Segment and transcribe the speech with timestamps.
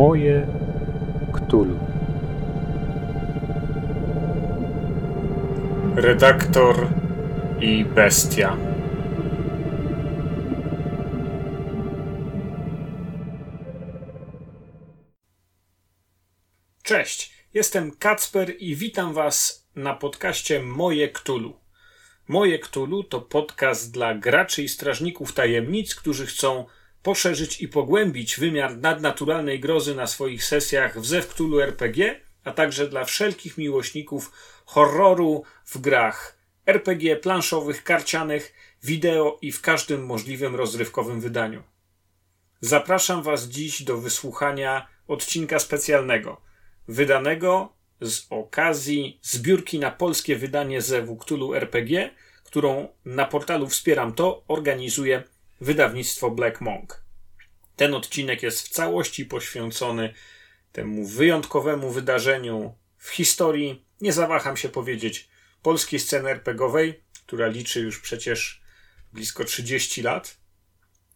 [0.00, 0.46] Moje
[1.32, 1.78] Ktulu.
[5.96, 6.88] Redaktor
[7.60, 8.56] i bestia.
[16.82, 21.60] Cześć, jestem Kacper i witam Was na podcaście Moje Ktulu.
[22.28, 26.66] Moje Ktulu to podcast dla graczy i strażników tajemnic, którzy chcą
[27.02, 33.04] poszerzyć i pogłębić wymiar nadnaturalnej grozy na swoich sesjach w Zewktulu RPG, a także dla
[33.04, 34.32] wszelkich miłośników
[34.66, 41.62] horroru w grach RPG planszowych, karcianych, wideo i w każdym możliwym rozrywkowym wydaniu.
[42.60, 46.40] Zapraszam Was dziś do wysłuchania odcinka specjalnego,
[46.88, 52.10] wydanego z okazji zbiórki na polskie wydanie Zewu Cthulhu RPG,
[52.44, 55.22] którą na portalu Wspieram To organizuje
[55.60, 57.04] wydawnictwo Black Monk.
[57.76, 60.14] Ten odcinek jest w całości poświęcony
[60.72, 65.28] temu wyjątkowemu wydarzeniu w historii, nie zawaham się powiedzieć,
[65.62, 68.62] polskiej sceny RPGowej, która liczy już przecież
[69.12, 70.40] blisko 30 lat.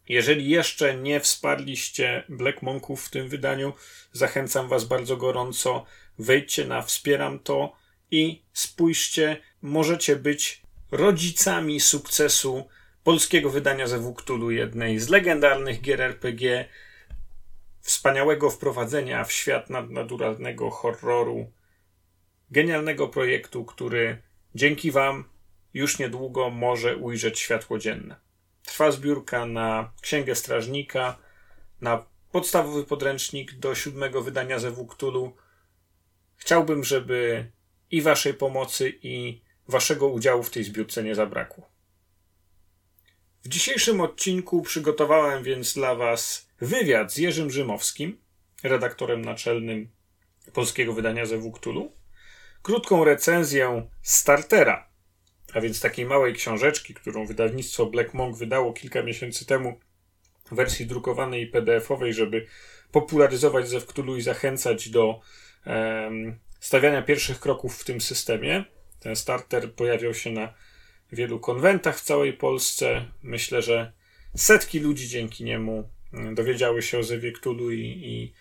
[0.09, 3.73] Jeżeli jeszcze nie wsparliście Black Monków w tym wydaniu,
[4.11, 5.85] zachęcam Was bardzo gorąco.
[6.19, 7.75] Wejdźcie na Wspieram to
[8.11, 12.67] i spójrzcie, możecie być rodzicami sukcesu
[13.05, 16.65] polskiego wydania ze Cthulhu, jednej z legendarnych gier RPG,
[17.81, 21.51] wspaniałego wprowadzenia w świat nadnaturalnego horroru,
[22.51, 24.21] genialnego projektu, który
[24.55, 25.23] dzięki Wam
[25.73, 28.15] już niedługo może ujrzeć światło dzienne.
[28.63, 31.17] Trwa zbiórka na Księgę Strażnika,
[31.81, 35.35] na podstawowy podręcznik do siódmego wydania ze Cthulhu.
[36.35, 37.51] Chciałbym, żeby
[37.91, 41.74] i Waszej pomocy, i Waszego udziału w tej zbiórce nie zabrakło.
[43.45, 48.17] W dzisiejszym odcinku przygotowałem więc dla Was wywiad z Jerzym Rzymowskim,
[48.63, 49.89] redaktorem naczelnym
[50.53, 51.91] polskiego wydania ze Cthulhu,
[52.61, 54.89] krótką recenzję startera,
[55.53, 59.79] a więc takiej małej książeczki, którą wydawnictwo Black Monk wydało kilka miesięcy temu
[60.51, 62.47] w wersji drukowanej i PDF-owej, żeby
[62.91, 63.81] popularyzować ze
[64.17, 65.19] i zachęcać do
[65.65, 68.63] um, stawiania pierwszych kroków w tym systemie.
[68.99, 70.53] Ten starter pojawiał się na
[71.11, 73.05] wielu konwentach w całej Polsce.
[73.23, 73.91] Myślę, że
[74.35, 78.33] setki ludzi dzięki niemu mm, dowiedziały się o Zewie Cthulhu i, i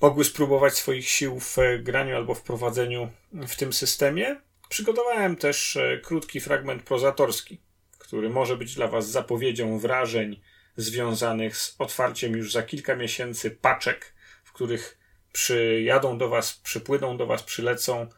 [0.00, 4.36] mogły spróbować swoich sił w graniu albo w prowadzeniu w tym systemie.
[4.68, 7.60] Przygotowałem też e, krótki fragment prozatorski,
[7.98, 10.40] który może być dla Was zapowiedzią wrażeń
[10.76, 14.98] związanych z otwarciem już za kilka miesięcy paczek, w których
[15.32, 18.08] przyjadą do Was, przypłyną do Was, przylecą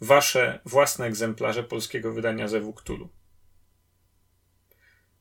[0.00, 3.08] wasze własne egzemplarze polskiego wydania Zewu Cthulhu.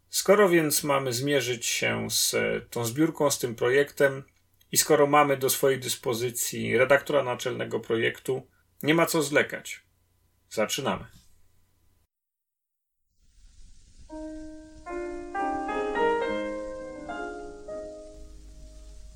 [0.09, 4.23] Skoro więc mamy zmierzyć się z e, tą zbiórką, z tym projektem
[4.72, 8.47] i skoro mamy do swojej dyspozycji redaktora naczelnego projektu,
[8.84, 9.81] nie ma co zlekać.
[10.50, 11.06] Zaczynamy.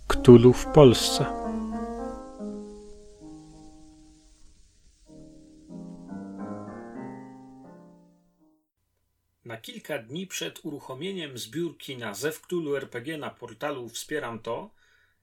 [0.08, 1.43] Ktulu w Polsce.
[9.54, 14.70] Na kilka dni przed uruchomieniem zbiórki na Zewktulu RPG na portalu Wspieram To,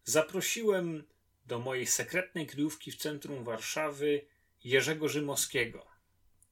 [0.05, 1.05] zaprosiłem
[1.47, 4.25] do mojej sekretnej kryjówki w centrum Warszawy
[4.65, 5.87] Jerzego Rzymowskiego,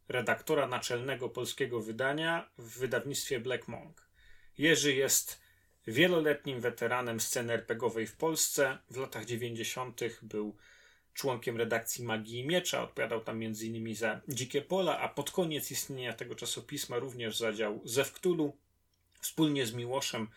[0.08, 4.08] redaktora naczelnego polskiego wydania w wydawnictwie Black Monk.
[4.58, 5.40] Jerzy jest
[5.86, 8.78] wieloletnim weteranem sceny RPGowej w Polsce.
[8.90, 10.00] W latach 90.
[10.22, 10.56] był
[11.18, 13.94] członkiem redakcji Magii i Miecza, odpowiadał tam m.in.
[13.94, 18.56] za Dzikie Pola, a pod koniec istnienia tego czasopisma również zadział Zewktulu.
[19.20, 20.28] Wspólnie z Miłoszem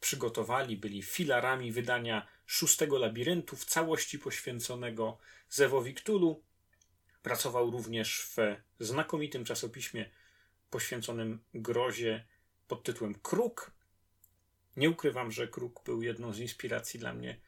[0.00, 5.18] przygotowali, byli filarami wydania szóstego labiryntu w całości poświęconego
[5.50, 6.42] Zewowi Ktulu.
[7.22, 8.36] Pracował również w
[8.80, 10.10] znakomitym czasopiśmie
[10.70, 12.24] poświęconym grozie
[12.68, 13.70] pod tytułem Kruk.
[14.76, 17.40] Nie ukrywam, że Kruk był jedną z inspiracji dla mnie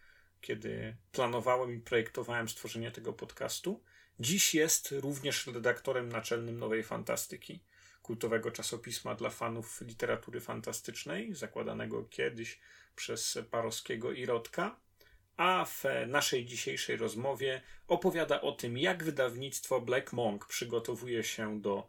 [0.44, 3.81] kiedy planowałem i projektowałem stworzenie tego podcastu.
[4.20, 7.61] Dziś jest również redaktorem naczelnym Nowej Fantastyki,
[8.02, 12.58] kultowego czasopisma dla fanów literatury fantastycznej, zakładanego kiedyś
[12.96, 14.76] przez Parowskiego i Rodka.
[15.37, 21.87] A w naszej dzisiejszej rozmowie opowiada o tym, jak wydawnictwo Black Monk przygotowuje się do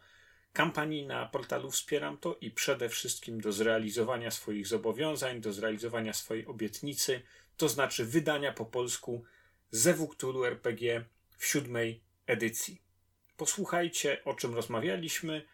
[0.53, 6.45] kampanii na portalu Wspieram to i przede wszystkim do zrealizowania swoich zobowiązań, do zrealizowania swojej
[6.45, 7.21] obietnicy
[7.57, 9.23] to znaczy wydania po polsku
[9.71, 11.05] Zewu Cthulhu RPG
[11.37, 12.81] w siódmej edycji.
[13.37, 15.45] Posłuchajcie, o czym rozmawialiśmy.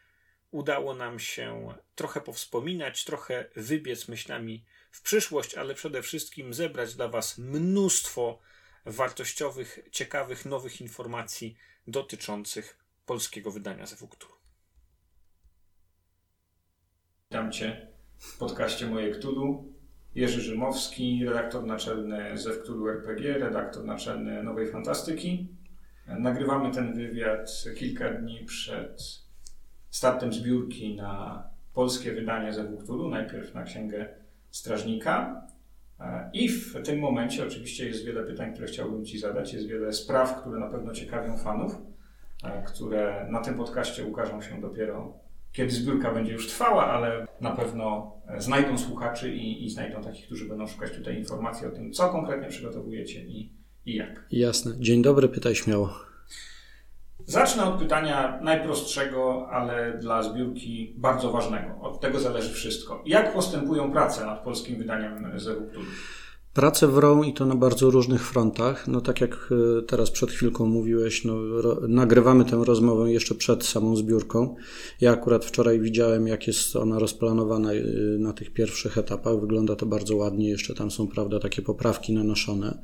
[0.52, 7.08] Udało nam się trochę powspominać, trochę wybiec myślami w przyszłość, ale przede wszystkim zebrać dla
[7.08, 8.40] Was mnóstwo
[8.86, 11.58] wartościowych, ciekawych, nowych informacji
[11.88, 14.36] dotyczących polskiego wydania ze Cthulhu.
[17.32, 17.88] Witam Cię
[18.18, 19.81] w podcaście Moje Cthulhu.
[20.16, 25.48] Jerzy Rzymowski, redaktor naczelny ze Cthulhu RPG, redaktor naczelny Nowej Fantastyki.
[26.08, 29.02] Nagrywamy ten wywiad kilka dni przed
[29.90, 31.44] startem zbiórki na
[31.74, 34.10] polskie wydanie ze Cthulhu, najpierw na Księgę
[34.50, 35.48] Strażnika.
[36.34, 40.42] I w tym momencie oczywiście jest wiele pytań, które chciałbym Ci zadać, jest wiele spraw,
[40.42, 41.78] które na pewno ciekawią fanów,
[42.68, 45.14] które na tym podcaście ukażą się dopiero
[45.52, 50.46] kiedy zbiórka będzie już trwała, ale na pewno znajdą słuchaczy i, i znajdą takich, którzy
[50.46, 53.54] będą szukać tutaj informacji o tym, co konkretnie przygotowujecie i,
[53.86, 54.26] i jak.
[54.32, 54.74] Jasne.
[54.80, 55.94] Dzień dobry, pytaj śmiało.
[57.26, 61.82] Zacznę od pytania najprostszego, ale dla zbiórki bardzo ważnego.
[61.82, 63.04] Od tego zależy wszystko.
[63.06, 65.92] Jak postępują prace nad polskim wydaniem Zeru Cthulhu?
[66.54, 68.88] Prace wrą i to na bardzo różnych frontach.
[68.88, 69.50] No tak jak
[69.80, 71.36] e, teraz przed chwilką mówiłeś, no,
[71.88, 74.56] nagrywamy tę rozmowę jeszcze przed samą zbiórką.
[75.02, 77.84] Ja akurat wczoraj widziałem, jak jest ona rozplanowana e,
[78.20, 79.40] na tych pierwszych etapach.
[79.40, 80.50] Wygląda to bardzo ładnie.
[80.50, 82.78] Jeszcze tam są, prawda, takie poprawki nanoszone.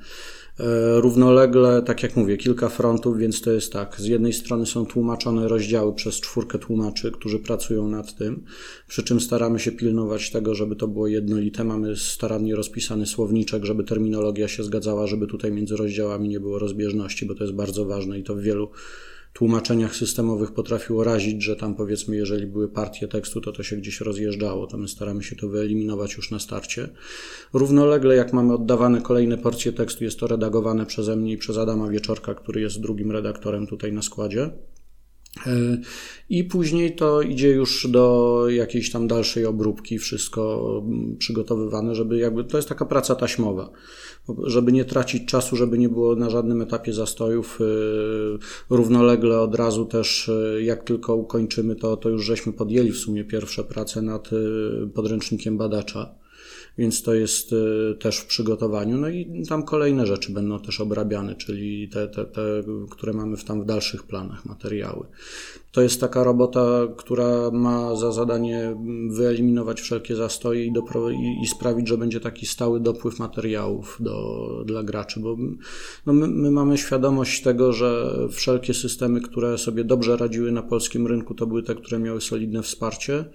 [0.59, 3.95] E, równolegle, tak jak mówię, kilka frontów, więc to jest tak.
[3.99, 8.43] Z jednej strony są tłumaczone rozdziały przez czwórkę tłumaczy, którzy pracują nad tym,
[8.87, 11.63] przy czym staramy się pilnować tego, żeby to było jednolite.
[11.63, 17.25] Mamy starannie rozpisany słowniczek, żeby terminologia się zgadzała, żeby tutaj między rozdziałami nie było rozbieżności,
[17.25, 18.69] bo to jest bardzo ważne i to w wielu
[19.33, 24.01] tłumaczeniach systemowych potrafiło razić, że tam powiedzmy, jeżeli były partie tekstu, to to się gdzieś
[24.01, 26.89] rozjeżdżało, to my staramy się to wyeliminować już na starcie.
[27.53, 31.89] Równolegle, jak mamy oddawane kolejne porcje tekstu, jest to redagowane przeze mnie i przez Adama
[31.89, 34.49] Wieczorka, który jest drugim redaktorem tutaj na składzie.
[35.45, 35.77] E,
[36.29, 42.43] I później to idzie już do jakiejś tam dalszej obróbki, wszystko mm, przygotowywane, żeby jakby
[42.43, 43.69] to jest taka praca taśmowa,
[44.43, 47.59] żeby nie tracić czasu, żeby nie było na żadnym etapie zastojów.
[47.61, 52.97] E, równolegle od razu też, e, jak tylko ukończymy to, to już żeśmy podjęli w
[52.97, 54.29] sumie pierwsze prace nad
[54.93, 56.16] podręcznikiem badacza
[56.77, 58.97] więc to jest e, też w przygotowaniu.
[58.97, 62.41] No i tam kolejne rzeczy będą też obrabiane, czyli te, te, te
[62.89, 65.05] które mamy w tam w dalszych planach, materiały.
[65.77, 68.75] To jest taka robota, która ma za zadanie
[69.09, 74.47] wyeliminować wszelkie zastoje i, dopro, i, i sprawić, że będzie taki stały dopływ materiałów do,
[74.65, 75.37] dla graczy, bo
[76.05, 81.07] no my, my, mamy świadomość tego, że wszelkie systemy, które sobie dobrze radziły na polskim
[81.07, 83.25] rynku, to były te, które miały solidne wsparcie,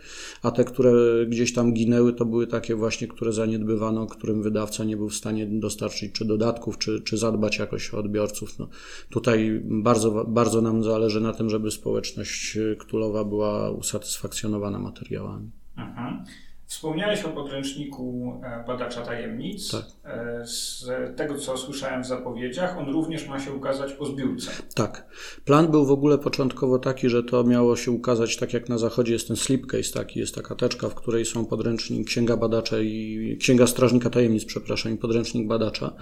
[0.42, 0.92] a te, które
[1.26, 5.46] gdzieś tam ginęły, to były takie właśnie, które zaniedbywano, którym wydawca nie był w stanie
[5.46, 8.58] dostarczyć czy dodatków, czy, czy zadbać jakoś o odbiorców.
[8.58, 8.68] No,
[9.10, 15.50] tutaj bardzo, bardzo nam zależy na tym, żeby społeczność społeczność Ktulowa była usatysfakcjonowana materiałami.
[15.76, 16.24] Mhm.
[16.72, 19.70] Wspomniałeś o podręczniku e, badacza tajemnic.
[19.70, 19.84] Tak.
[20.04, 20.86] E, z
[21.16, 24.50] tego, co słyszałem w zapowiedziach, on również ma się ukazać po zbiórce.
[24.74, 25.06] Tak.
[25.44, 29.12] Plan był w ogóle początkowo taki, że to miało się ukazać tak jak na zachodzie
[29.12, 33.66] jest ten slipcase taki, jest taka teczka, w której są podręcznik, księga badacza i księga
[33.66, 35.92] strażnika tajemnic, przepraszam, i podręcznik badacza.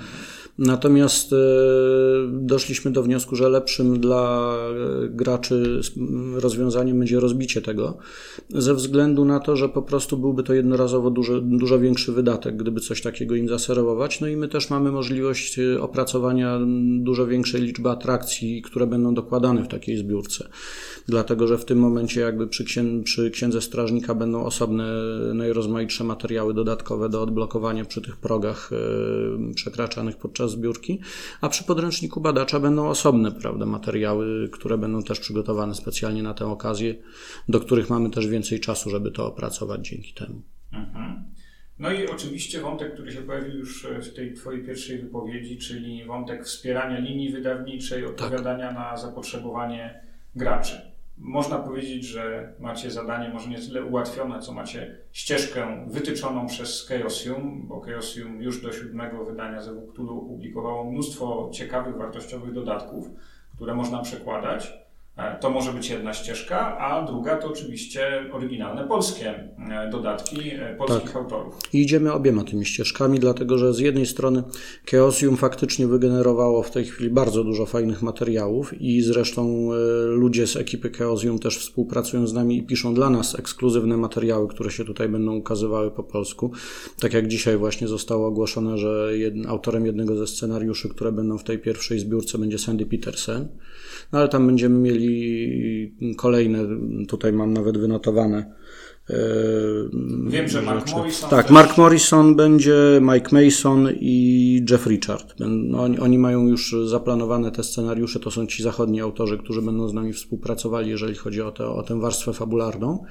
[0.59, 1.37] Natomiast e,
[2.33, 4.55] doszliśmy do wniosku, że lepszym dla
[5.09, 5.81] graczy
[6.35, 7.99] rozwiązaniem będzie rozbicie tego,
[8.51, 12.81] ze względu na to, że po prostu byłby to jednorazowo dużo, dużo większy wydatek, gdyby
[12.81, 14.21] coś takiego im zaserować.
[14.21, 16.59] No i my też mamy możliwość y, opracowania
[16.99, 20.49] dużo większej liczby atrakcji, które będą dokładane w takiej zbiórce.
[21.09, 24.85] Dlatego, że w tym momencie jakby przy, księ przy księdze strażnika będą osobne,
[25.35, 31.01] najrozmaitsze materiały dodatkowe do odblokowania przy tych progach yy, przekraczanych podczas zbiórki,
[31.41, 36.47] a przy podręczniku badacza będą osobne prawda, materiały, które będą też przygotowane specjalnie na tę
[36.47, 36.95] okazję,
[37.49, 40.43] do których mamy też więcej czasu, żeby to opracować dzięki temu.
[40.73, 41.25] Mhm.
[41.79, 46.45] No i oczywiście wątek, który się pojawił już w tej Twojej pierwszej wypowiedzi, czyli wątek
[46.45, 48.11] wspierania linii wydawniczej, tak.
[48.11, 48.75] odpowiadania tak.
[48.75, 50.01] na zapotrzebowanie
[50.37, 50.91] graczy.
[51.19, 57.67] Można powiedzieć, że macie zadanie może nie tyle ułatwione, co macie ścieżkę wytyczoną przez Chaosium,
[57.69, 63.11] bo Chaosium już do siódmego wydania ze Cthulhu opublikowało mnóstwo ciekawych, wartościowych dodatków,
[63.57, 64.73] które można przekładać.
[65.17, 70.75] E, to może być jedna ścieżka, a druga to oczywiście oryginalne polskie e, dodatki e,
[70.79, 71.17] polskich tak.
[71.17, 71.55] autorów.
[71.73, 74.43] I idziemy obiema tymi ścieżkami, dlatego że z jednej strony
[74.91, 79.71] Chaosium faktycznie wygenerowało w tej chwili bardzo dużo fajnych materiałów i zresztą
[80.07, 84.71] ludzie z ekipy Chaosium też współpracują z nami i piszą dla nas ekskluzywne materiały, które
[84.71, 86.53] się tutaj będą ukazywały po polsku.
[87.01, 89.11] Tak jak dzisiaj właśnie zostało ogłoszone, że
[89.49, 93.49] autorem jednego ze scenariuszy, które będą w tej pierwszej zbiórce będzie Sandy Petersen.
[94.13, 96.59] No ale tam będziemy mieli kolejne,
[97.09, 98.61] tutaj mam nawet wynotowane,
[100.27, 101.31] Wiem, że Mark Morrison.
[101.31, 101.55] Tak, też...
[101.55, 105.35] Mark Morrison będzie, Mike Mason i Jeff Richard.
[105.77, 109.95] Oni, oni mają już zaplanowane te scenariusze, to są ci zachodni autorzy, którzy będą z
[109.95, 113.05] nami współpracowali, jeżeli chodzi o, te, o tę warstwę fabularną.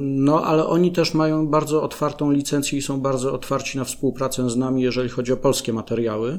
[0.00, 4.56] No, ale oni też mają bardzo otwartą licencję i są bardzo otwarci na współpracę z
[4.56, 6.38] nami, jeżeli chodzi o polskie materiały.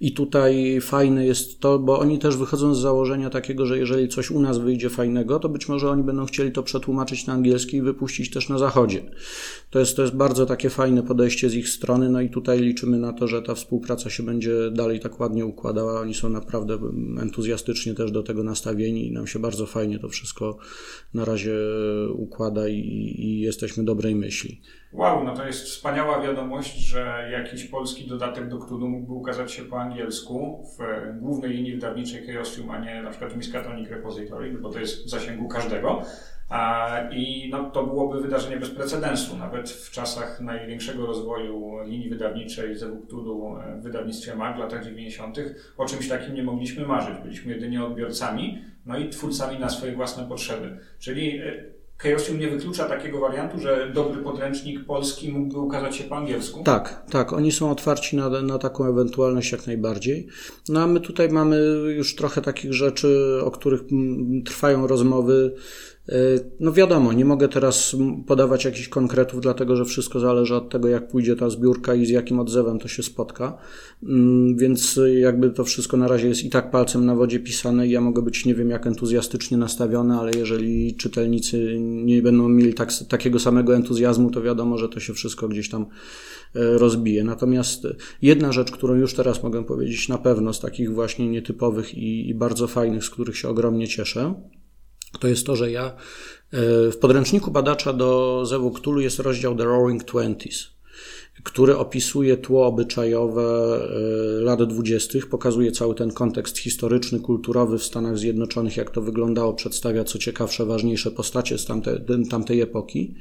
[0.00, 4.30] I tutaj fajne jest to, bo oni też wychodzą z założenia takiego, że jeżeli coś
[4.30, 7.82] u nas wyjdzie fajnego, to być może oni będą chcieli to przetłumaczyć na angielski i
[7.82, 9.02] wypuścić też na zachodzie.
[9.70, 12.98] To jest, to jest bardzo takie fajne podejście z ich strony, no i tutaj liczymy
[12.98, 16.00] na to, że ta współpraca się będzie dalej tak ładnie układała.
[16.00, 16.78] Oni są naprawdę
[17.20, 20.56] entuzjastycznie też do tego nastawieni i nam się bardzo fajnie to wszystko
[21.14, 21.54] na razie
[22.14, 24.60] układa i, i jesteśmy dobrej myśli.
[24.94, 29.62] Wow, no to jest wspaniała wiadomość, że jakiś polski dodatek do Cthulhu mógłby ukazać się
[29.62, 30.82] po angielsku w
[31.20, 35.48] głównej linii wydawniczej Chaosium, a nie na przykład Miskatonic Repository, bo to jest w zasięgu
[35.48, 36.02] każdego.
[37.10, 39.36] I no, to byłoby wydarzenie bez precedensu.
[39.36, 45.38] Nawet w czasach największego rozwoju linii wydawniczej ze Cthulhu w wydawnictwie MAG w latach 90.
[45.76, 47.18] o czymś takim nie mogliśmy marzyć.
[47.22, 50.78] Byliśmy jedynie odbiorcami, no i twórcami na swoje własne potrzeby.
[50.98, 56.16] Czyli e, Chaosium nie wyklucza takiego wariantu, że dobry podręcznik polski mógłby ukazać się po
[56.16, 56.62] angielsku?
[56.64, 57.32] Tak, tak.
[57.32, 60.26] Oni są otwarci na, na taką ewentualność jak najbardziej.
[60.68, 61.56] No a my tutaj mamy
[61.96, 63.80] już trochę takich rzeczy, o których
[64.44, 65.54] trwają rozmowy
[66.60, 67.96] no wiadomo, nie mogę teraz
[68.26, 72.10] podawać jakichś konkretów, dlatego że wszystko zależy od tego, jak pójdzie ta zbiórka i z
[72.10, 73.58] jakim odzewem to się spotka.
[74.02, 78.00] Mm, więc jakby to wszystko na razie jest i tak palcem na wodzie pisane ja
[78.00, 83.38] mogę być nie wiem jak entuzjastycznie nastawiony, ale jeżeli czytelnicy nie będą mieli tak, takiego
[83.38, 85.82] samego entuzjazmu, to wiadomo, że to się wszystko gdzieś tam
[86.54, 87.24] e, rozbije.
[87.24, 87.86] Natomiast
[88.22, 92.34] jedna rzecz, którą już teraz mogę powiedzieć na pewno z takich właśnie nietypowych i, i
[92.34, 94.34] bardzo fajnych, z których się ogromnie cieszę,
[95.18, 95.92] to jest to, że ja e,
[96.90, 98.70] w podręczniku badacza do Zewu
[99.02, 100.73] jest rozdział The Roaring Twenties
[101.42, 108.18] który opisuje tło obyczajowe e, lat dwudziestych, pokazuje cały ten kontekst historyczny, kulturowy w Stanach
[108.18, 112.00] Zjednoczonych, jak to wyglądało, przedstawia co ciekawsze, ważniejsze postacie z tamte,
[112.30, 113.14] tamtej epoki.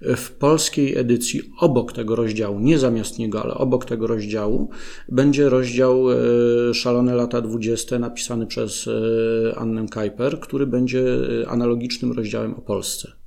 [0.00, 4.70] W polskiej edycji obok tego rozdziału, nie zamiast niego, ale obok tego rozdziału,
[5.08, 6.16] będzie rozdział e,
[6.74, 11.04] Szalone lata dwudzieste napisany przez e, Annę Kajper, który będzie
[11.46, 13.21] analogicznym rozdziałem o Polsce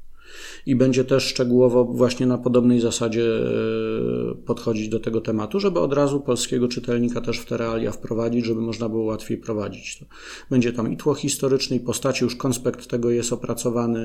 [0.66, 5.94] i będzie też szczegółowo właśnie na podobnej zasadzie e, podchodzić do tego tematu, żeby od
[5.94, 10.06] razu polskiego czytelnika też w te realia wprowadzić, żeby można było łatwiej prowadzić to.
[10.50, 14.00] Będzie tam i tło historyczne, i postaci, już konspekt tego jest opracowany.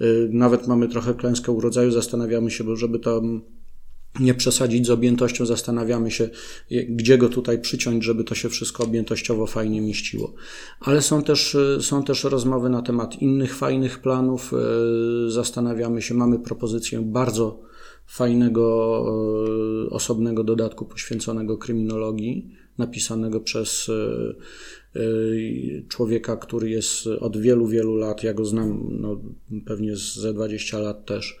[0.00, 3.22] E, nawet mamy trochę klęskę urodzaju, zastanawiamy się, żeby to
[4.20, 6.28] nie przesadzić z objętością, zastanawiamy się,
[6.88, 10.34] gdzie go tutaj przyciąć, żeby to się wszystko objętościowo fajnie mieściło.
[10.80, 14.52] Ale są też, są też rozmowy na temat innych fajnych planów.
[14.52, 17.60] E, zastanawiamy się, mamy propozycję bardzo
[18.06, 19.04] fajnego,
[19.86, 23.90] e, osobnego dodatku poświęconego kryminologii, napisanego przez
[25.88, 29.20] człowieka, który jest od wielu, wielu lat, ja go znam no,
[29.66, 31.38] pewnie ze 20 lat też,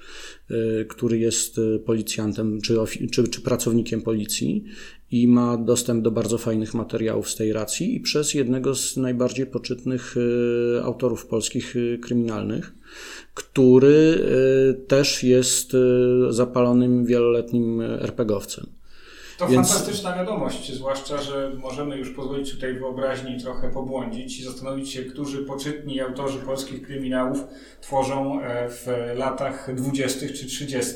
[0.50, 2.76] Y, który jest y, policjantem czy,
[3.10, 4.64] czy, czy pracownikiem policji
[5.10, 9.46] i ma dostęp do bardzo fajnych materiałów z tej racji i przez jednego z najbardziej
[9.46, 12.74] poczytnych y, autorów polskich kryminalnych,
[13.34, 14.18] który
[14.88, 15.76] też jest
[16.30, 18.66] zapalonym wieloletnim RPGowcem.
[19.38, 19.68] To Więc...
[19.68, 25.38] fantastyczna wiadomość, zwłaszcza, że możemy już pozwolić tutaj wyobraźni trochę pobłądzić i zastanowić się, którzy
[25.38, 27.38] poczytni autorzy polskich kryminałów
[27.80, 30.26] tworzą e, w latach 20.
[30.26, 30.92] czy 30.,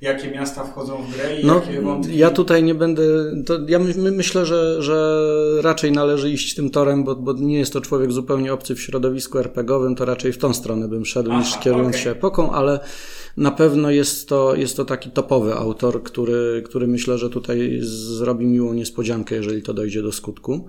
[0.00, 2.18] jakie miasta wchodzą w grę i no, jakie wątki.
[2.18, 3.02] Ja tutaj nie będę.
[3.46, 5.26] To ja my, myślę, że, że
[5.62, 9.38] raczej należy iść tym torem, bo, bo nie jest to człowiek zupełnie obcy w środowisku
[9.38, 12.02] RPGowym, to raczej w tą stronę bym szedł Aha, niż kierując okay.
[12.02, 12.80] się epoką, ale
[13.36, 18.46] na pewno jest to, jest to taki topowy autor, który, który myślę, że tutaj zrobi
[18.46, 20.68] miłą niespodziankę, jeżeli to dojdzie do skutku.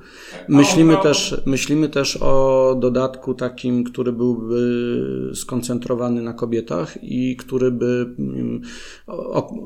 [0.50, 8.16] Myślimy też, myślimy też o dodatku takim, który byłby skoncentrowany na kobietach i który by
[8.20, 8.62] mm,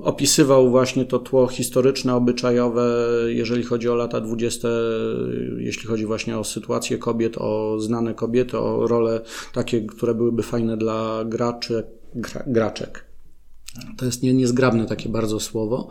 [0.04, 4.70] opisywał właśnie to tło historyczne, obyczajowe, jeżeli chodzi o lata dwudzieste,
[5.58, 9.22] jeśli chodzi właśnie o sytuację kobiet, o znane kobiety, o role
[9.54, 13.10] takie, które byłyby fajne dla graczy, gra, graczek.
[13.98, 15.90] To jest nie, niezgrabne takie bardzo słowo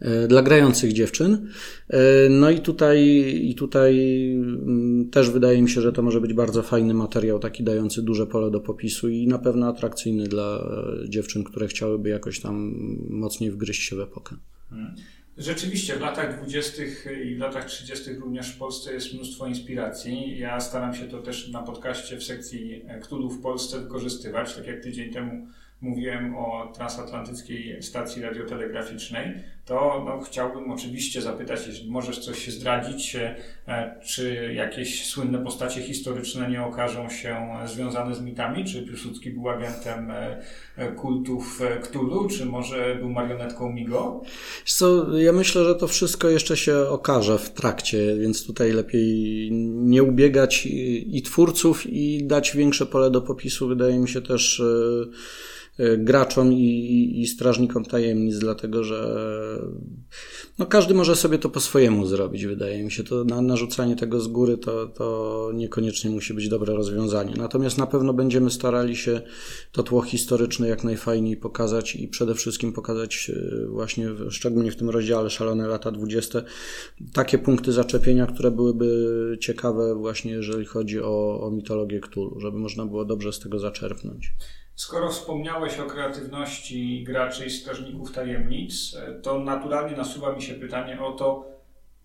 [0.00, 1.48] e, dla grających dziewczyn.
[1.88, 3.00] E, no i tutaj,
[3.42, 3.94] i tutaj
[4.32, 8.26] mm, też wydaje mi się, że to może być bardzo fajny materiał, taki dający duże
[8.26, 10.68] pole do popisu i na pewno atrakcyjny dla
[11.08, 12.74] dziewczyn, które chciałyby jakoś tam
[13.10, 14.36] mocniej wgryźć się w epokę.
[15.38, 16.82] Rzeczywiście w latach 20.
[17.24, 18.12] i w latach 30.
[18.12, 20.38] również w Polsce jest mnóstwo inspiracji.
[20.38, 24.54] Ja staram się to też na podcaście w sekcji Cthulhu w Polsce wykorzystywać.
[24.54, 25.46] Tak jak tydzień temu
[25.84, 33.16] mówiłem o transatlantyckiej stacji radiotelegraficznej, to no, chciałbym oczywiście zapytać, jeśli możesz coś zdradzić,
[33.68, 38.64] e, czy jakieś słynne postacie historyczne nie okażą się związane z mitami?
[38.64, 40.42] Czy Piłsudski był agentem e,
[40.76, 44.22] e, kultów Cthulhu, czy może był marionetką Migo?
[44.64, 50.02] Co, ja myślę, że to wszystko jeszcze się okaże w trakcie, więc tutaj lepiej nie
[50.02, 53.68] ubiegać i, twórców i dać większe pole do popisu.
[53.68, 55.53] Wydaje mi się też Y,
[55.98, 59.16] graczom i, i, strażnikom tajemnic, dlatego że
[60.58, 63.04] no każdy może sobie to po swojemu zrobić, wydaje mi się.
[63.04, 67.34] To na, narzucanie tego z góry to, to niekoniecznie musi być dobre rozwiązanie.
[67.36, 69.20] Natomiast na pewno będziemy starali się
[69.72, 74.90] to tło historyczne jak najfajniej pokazać i przede wszystkim pokazać y, właśnie, szczególnie w tym
[74.90, 76.42] rozdziale Szalone lata 20,
[77.12, 82.86] takie punkty zaczepienia, które byłyby ciekawe właśnie jeżeli chodzi o, o mitologię Cthulhu, żeby można
[82.86, 84.32] było dobrze z tego zaczerpnąć.
[84.74, 91.12] Skoro wspomniałeś o kreatywności graczy i strażników tajemnic, to naturalnie nasuwa mi się pytanie o
[91.12, 91.54] to,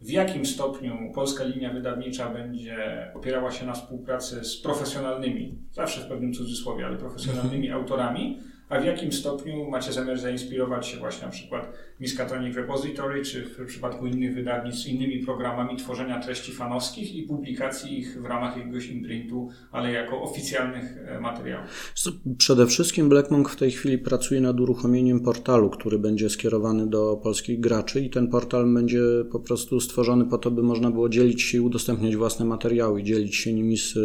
[0.01, 6.07] w jakim stopniu polska linia wydawnicza będzie opierała się na współpracy z profesjonalnymi, zawsze w
[6.07, 7.81] pewnym cudzysłowie, ale profesjonalnymi mhm.
[7.81, 13.45] autorami, a w jakim stopniu macie zamiar zainspirować się właśnie na przykład Miskatonic Repository, czy
[13.45, 18.87] w przypadku innych wydawnictw innymi programami tworzenia treści fanowskich i publikacji ich w ramach jakiegoś
[18.87, 21.93] imprintu, ale jako oficjalnych e, materiałów?
[22.37, 27.19] Przede wszystkim Black Monk w tej chwili pracuje nad uruchomieniem portalu, który będzie skierowany do
[27.23, 31.41] polskich graczy i ten portal będzie po prostu stworzony po to, by można było dzielić
[31.41, 33.97] się i udostępniać własne materiały, dzielić się nimi z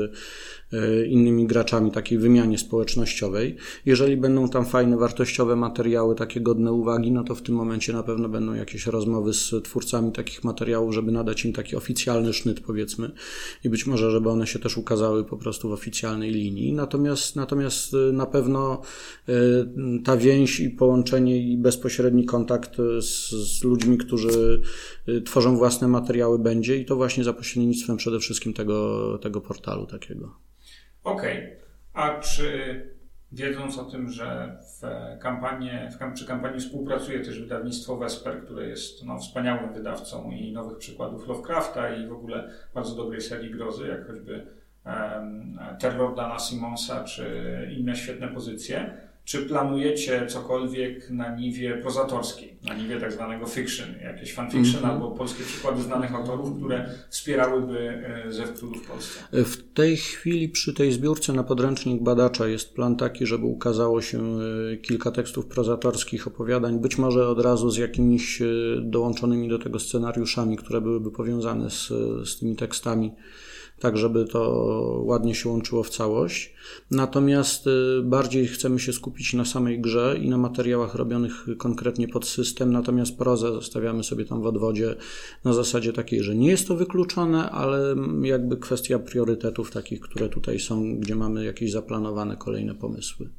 [1.09, 3.57] innymi graczami, takiej wymianie społecznościowej.
[3.87, 8.03] Jeżeli będą tam fajne, wartościowe materiały, takie godne uwagi, no to w tym momencie na
[8.03, 13.11] pewno będą jakieś rozmowy z twórcami takich materiałów, żeby nadać im taki oficjalny sznyt, powiedzmy,
[13.65, 16.73] i być może, żeby one się też ukazały po prostu w oficjalnej linii.
[16.73, 18.81] Natomiast, natomiast e, na pewno
[19.29, 19.33] e,
[20.05, 24.61] ta więź i połączenie i bezpośredni kontakt z, z ludźmi, którzy
[25.25, 30.45] tworzą własne materiały będzie i to właśnie za pośrednictwem przede wszystkim tego, tego portalu takiego.
[31.05, 31.57] Okej, okay.
[31.93, 32.81] a czy
[33.33, 34.83] wiedząc o tym, że w
[35.19, 40.79] kampanii, w, przy kampanii współpracuje też wydawnictwo Vesper, które jest no, wspaniałym wydawcą i nowych
[40.79, 44.47] przykładów Lovecrafta i w ogóle bardzo dobrej serii grozy, jak choćby
[44.87, 47.27] um, Terror Dana Simonsa czy
[47.79, 54.35] inne świetne pozycje, czy planujecie cokolwiek na niwie prozatorskiej, na niwie tak zwanego fiction, jakieś
[54.35, 54.95] fanfiction mm -hmm.
[54.95, 57.79] albo polskie przykłady znanych autorów, które wspierałyby
[58.27, 59.21] e, zew w Polsce?
[59.33, 64.39] W tej chwili przy tej zbiórce na podręcznik badacza jest plan taki, żeby ukazało się
[64.73, 68.47] e, kilka tekstów prozatorskich, opowiadań, być może od razu z jakimiś e,
[68.83, 71.89] dołączonymi do tego scenariuszami, które byłyby powiązane z,
[72.29, 73.13] z tymi tekstami
[73.81, 74.41] tak żeby to
[75.05, 76.55] ładnie się łączyło w całość.
[76.91, 82.27] Natomiast y, bardziej chcemy się skupić na samej grze i na materiałach robionych konkretnie pod
[82.27, 84.95] system, natomiast prozę zostawiamy sobie tam w odwodzie
[85.45, 90.59] na zasadzie takiej, że nie jest to wykluczone, ale jakby kwestia priorytetów takich, które tutaj
[90.59, 93.31] są, gdzie mamy jakieś zaplanowane kolejne pomysły.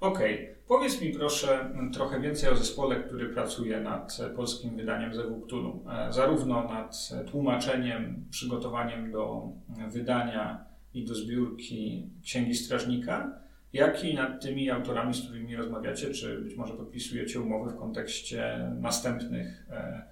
[0.00, 0.34] Okej.
[0.34, 0.53] Okay.
[0.68, 5.84] Powiedz mi proszę trochę więcej o zespole, który pracuje nad polskim wydaniem Zewu Cthulhu.
[5.90, 9.48] E, zarówno nad tłumaczeniem, przygotowaniem do
[9.88, 13.38] wydania i do zbiórki Księgi Strażnika,
[13.72, 18.70] jak i nad tymi autorami, z którymi rozmawiacie, czy być może podpisujecie umowy w kontekście
[18.80, 20.02] następnych e,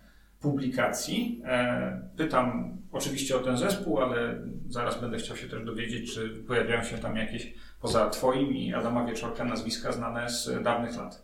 [0.41, 1.43] publikacji.
[1.45, 6.83] E, pytam oczywiście o ten zespół, ale zaraz będę chciał się też dowiedzieć, czy pojawiają
[6.83, 11.23] się tam jakieś poza Twoim i Adama Wieczorka nazwiska znane z dawnych lat?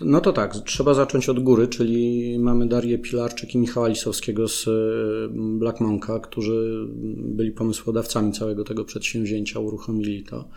[0.00, 4.66] No to tak, trzeba zacząć od góry, czyli mamy Darię Pilarczyk i Michała Lisowskiego z
[5.30, 10.48] Black Monka, którzy byli pomysłodawcami całego tego przedsięwzięcia, uruchomili to.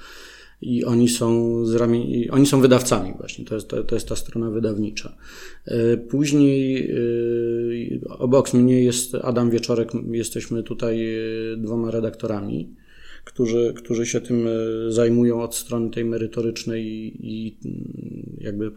[0.62, 2.32] I oni są, z ramię...
[2.32, 5.18] oni są wydawcami właśnie, to jest, to, to jest ta strona wydawnicza.
[5.66, 12.76] E, później e, obok mnie jest Adam Wieczorek, jesteśmy tutaj e, dwoma redaktorami
[13.24, 16.86] którzy, którzy się tym e, zajmują od strony tej merytorycznej
[17.20, 18.72] i mm, jakby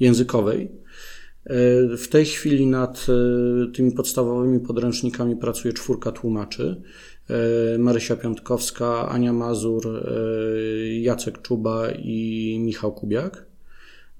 [0.00, 0.70] językowej.
[1.44, 6.82] E, w tej chwili nad e, tymi podstawowymi podręcznikami pracuje czwórka tłumaczy.
[7.78, 10.06] Marysia Piątkowska, Ania Mazur,
[11.00, 13.51] Jacek Czuba i Michał Kubiak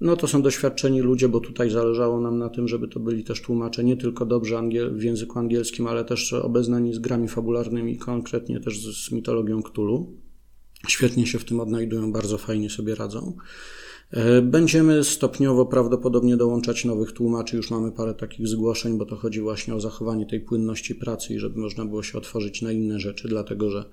[0.03, 3.41] no to są doświadczeni ludzie, bo tutaj zależało nam na tym, żeby to byli też
[3.41, 8.59] tłumacze nie tylko dobrze angiel- w języku angielskim, ale też obeznani z grami fabularnymi, konkretnie
[8.59, 10.17] też z, z mitologią Cthulhu.
[10.87, 13.37] Świetnie się w tym odnajdują, bardzo fajnie sobie radzą.
[14.13, 17.57] E, będziemy stopniowo prawdopodobnie dołączać nowych tłumaczy.
[17.57, 21.39] Już mamy parę takich zgłoszeń, bo to chodzi właśnie o zachowanie tej płynności pracy i
[21.39, 23.85] żeby można było się otworzyć na inne rzeczy, dlatego że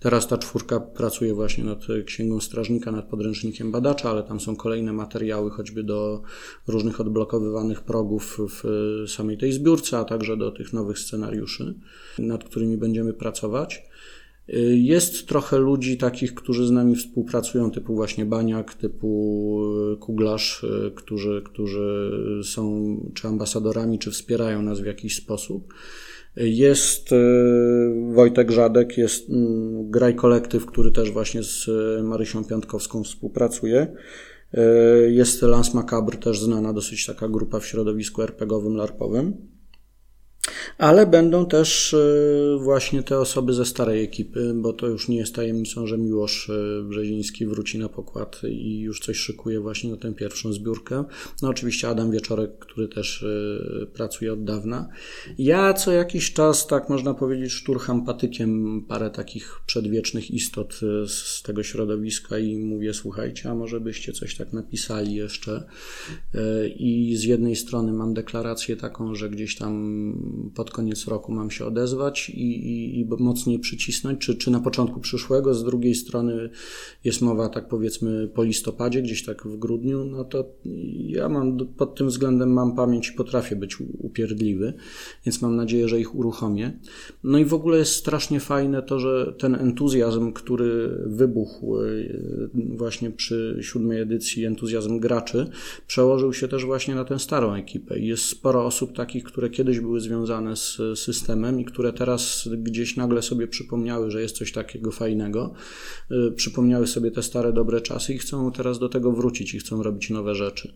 [0.00, 4.92] teraz ta czwórka pracuje właśnie nad księgą strażnika, nad podręcznikiem badacza, ale tam są kolejne
[4.92, 6.22] materiały, choćby do
[6.66, 8.64] różnych odblokowywanych progów w
[9.10, 11.74] samej tej zbiórce, a także do tych nowych scenariuszy,
[12.18, 13.82] nad którymi będziemy pracować.
[14.74, 19.60] Jest trochę ludzi takich, którzy z nami współpracują, typu właśnie Baniak, typu
[19.92, 22.10] e, Kuglarz, e, którzy, którzy
[22.44, 25.74] są czy ambasadorami, czy wspierają nas w jakiś sposób.
[26.36, 27.10] Jest
[28.14, 31.68] Wojtek Żadek, jest mm, Graj Kolektyw, który też właśnie z
[32.02, 33.96] Marysią Piątkowską współpracuje.
[35.08, 39.55] Jest Lance Macabre, też znana dosyć taka grupa w środowisku RPGowym, larpowym.
[40.78, 45.34] Ale będą też e, właśnie te osoby ze starej ekipy, bo to już nie jest
[45.34, 50.14] tajemnicą, że Miłosz e, Brzeziński wróci na pokład i już coś szykuje właśnie na tę
[50.14, 51.04] pierwszą zbiórkę.
[51.42, 54.88] No oczywiście Adam Wieczorek, który też e, pracuje od dawna.
[55.38, 61.62] Ja co jakiś czas, tak można powiedzieć, szturcham patykiem parę takich przedwiecznych istot z tego
[61.62, 65.66] środowiska i mówię, słuchajcie, a może byście coś tak napisali jeszcze.
[66.76, 71.64] I z jednej strony mam deklarację taką, że gdzieś tam pod koniec roku mam się
[71.64, 76.50] odezwać i, i, i mocniej przycisnąć, czy, czy na początku przyszłego, z drugiej strony
[77.04, 80.44] jest mowa, tak powiedzmy, po listopadzie, gdzieś tak w grudniu, no to
[80.96, 84.72] ja mam pod tym względem mam pamięć i potrafię być upierdliwy,
[85.26, 86.78] więc mam nadzieję, że ich uruchomię.
[87.24, 91.86] No i w ogóle jest strasznie fajne to, że ten entuzjazm, który wybuchł e,
[92.54, 95.46] właśnie przy siódmej edycji, entuzjazm graczy,
[95.86, 97.98] przełożył się też właśnie na tę starą ekipę.
[97.98, 103.22] Jest sporo osób takich, które kiedyś były związane z systemem i które teraz gdzieś nagle
[103.22, 105.54] sobie przypomniały, że jest coś takiego fajnego,
[106.10, 109.82] y, przypomniały sobie te stare, dobre czasy i chcą teraz do tego wrócić i chcą
[109.82, 110.74] robić nowe rzeczy.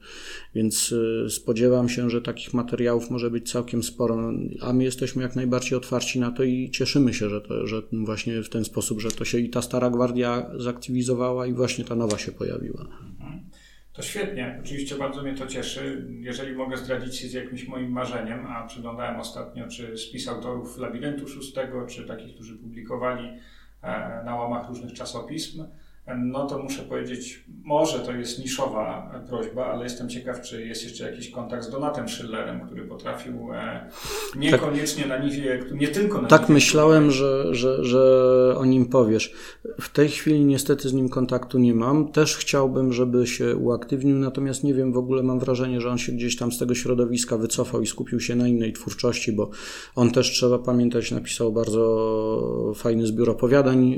[0.55, 5.37] Więc y, spodziewam się, że takich materiałów może być całkiem sporo, a my jesteśmy jak
[5.37, 9.11] najbardziej otwarci na to i cieszymy się, że, to, że właśnie w ten sposób, że
[9.11, 13.10] to się i ta stara gwardia zaktywizowała i właśnie ta nowa się pojawiła.
[14.01, 16.07] To świetnie, oczywiście bardzo mnie to cieszy.
[16.21, 21.29] Jeżeli mogę zdradzić się z jakimś moim marzeniem, a przeglądałem ostatnio czy spis autorów Labiryntu
[21.29, 23.29] Szóstego, czy takich, którzy publikowali
[23.83, 25.65] e, na łamach różnych czasopism,
[26.19, 31.11] no to muszę powiedzieć, może to jest niszowa prośba, ale jestem ciekaw, czy jest jeszcze
[31.11, 33.91] jakiś kontakt z Donatem Schillerem, który potrafił e,
[34.37, 38.87] niekoniecznie tak, na niwie, nie tylko na Tak niwie, myślałem, że, że, że o nim
[38.87, 39.35] powiesz.
[39.81, 42.13] W tej chwili niestety z nim kontaktu nie mam.
[42.13, 46.13] Też chciałbym, żeby się uaktywnił, natomiast nie wiem, w ogóle mam wrażenie, że on się
[46.13, 49.51] gdzieś tam z tego środowiska wycofał i skupił się na innej twórczości, bo
[49.95, 53.93] on też, trzeba pamiętać, napisał bardzo fajny zbiór opowiadań,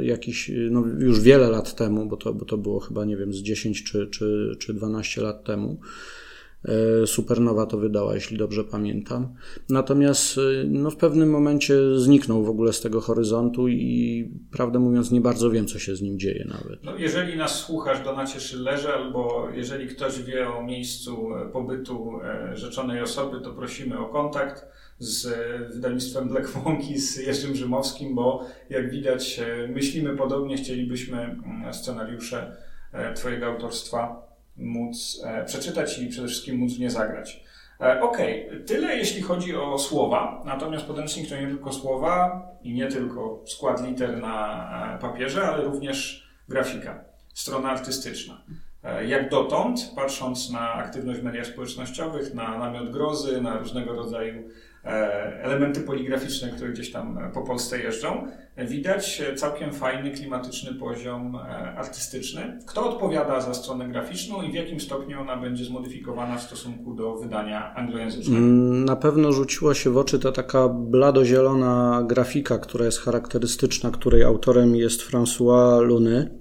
[0.00, 3.32] y, jakiś, no już wiele lat temu, bo to, bo to było chyba, nie wiem,
[3.32, 5.80] z 10 czy, czy, czy 12 lat temu.
[6.64, 9.34] E, Supernowa to wydała, jeśli dobrze pamiętam.
[9.68, 15.10] Natomiast e, no, w pewnym momencie zniknął w ogóle z tego horyzontu i prawdę mówiąc
[15.10, 16.84] nie bardzo wiem, co się z nim dzieje nawet.
[16.84, 23.02] No, jeżeli nas słuchasz, Donacie Szyllerze, albo jeżeli ktoś wie o miejscu pobytu e, rzeczonej
[23.02, 24.66] osoby, to prosimy o kontakt
[24.98, 25.28] z
[25.74, 32.56] wydawnictwem Black Monkey, z Jerzym Rzymowskim, bo jak widać myślimy podobnie, chcielibyśmy mm, scenariusze
[33.14, 37.44] Twojego autorstwa móc e, przeczytać i przede wszystkim móc nie zagrać.
[37.80, 38.18] E, ok,
[38.66, 43.86] tyle jeśli chodzi o słowa, natomiast podręcznik to nie tylko słowa i nie tylko skład
[43.86, 48.42] liter na e, papierze, ale również grafika, strona artystyczna.
[49.06, 54.48] Jak dotąd, patrząc na aktywność w mediach społecznościowych, na namiot grozy, na różnego rodzaju
[55.42, 58.28] elementy poligraficzne, które gdzieś tam po Polsce jeżdżą,
[58.66, 61.38] widać całkiem fajny, klimatyczny poziom e,
[61.76, 62.58] artystyczny.
[62.66, 67.16] Kto odpowiada za stronę graficzną i w jakim stopniu ona będzie zmodyfikowana w stosunku do
[67.16, 68.38] wydania anglojęzycznego?
[68.38, 74.22] Mm, na pewno rzuciła się w oczy ta taka bladozielona grafika, która jest charakterystyczna, której
[74.22, 76.37] autorem jest François Luny, e,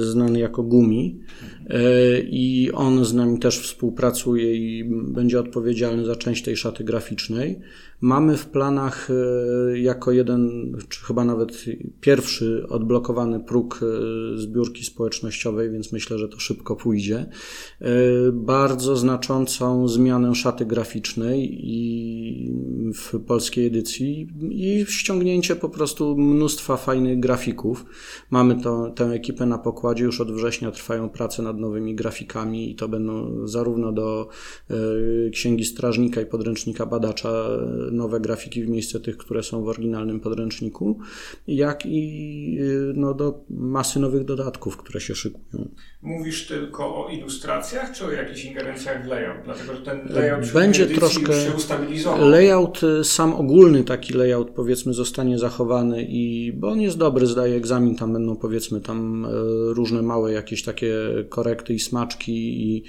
[0.00, 1.20] znany jako Gumi.
[1.66, 1.80] E,
[2.20, 7.60] I on z nami też współpracuje i będzie odpowiedzialny za część tej szaty graficznej.
[8.00, 11.64] Mamy w planach e, jako jeden, czy chyba nawet
[12.00, 17.26] pierwszy odblokowany próg e, zbiórki społecznościowej, więc myślę, że to szybko pójdzie.
[17.80, 17.88] E,
[18.32, 22.52] bardzo znaczącą zmianę szaty graficznej i
[22.94, 27.84] w polskiej edycji i ściągnięcie po prostu mnóstwa fajnych grafików.
[28.30, 32.74] Mamy to, tę ekipę na pokładzie, już od września trwają prace nad nowymi grafikami i
[32.74, 34.28] to będą zarówno do
[35.32, 37.48] Księgi Strażnika i Podręcznika Badacza
[37.92, 40.98] nowe grafiki w miejsce tych, które są w oryginalnym podręczniku,
[41.46, 42.58] jak i
[42.94, 45.68] no, do masy nowych dodatków, które się szykują.
[46.02, 49.44] Mówisz tylko o ilustracjach, czy o jakichś ingerencjach w layout?
[49.44, 52.28] Dlatego, że ten layout będzie troszkę się ustabilizował.
[52.28, 57.96] Layout, sam ogólny taki layout powiedzmy zostanie zachowany i, bo on jest dobry, zdaje egzamin,
[57.96, 59.26] tam będą powiedzmy tam
[59.68, 60.94] różne małe jakieś takie
[61.28, 62.82] korekty i smaczki i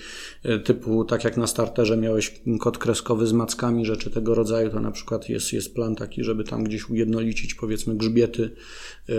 [0.63, 4.88] typu tak jak na starterze miałeś kod kreskowy z mackami, rzeczy tego rodzaju, to na
[4.91, 8.51] przykład jest, jest plan taki, żeby tam gdzieś ujednolicić powiedzmy grzbiety,
[9.09, 9.13] e,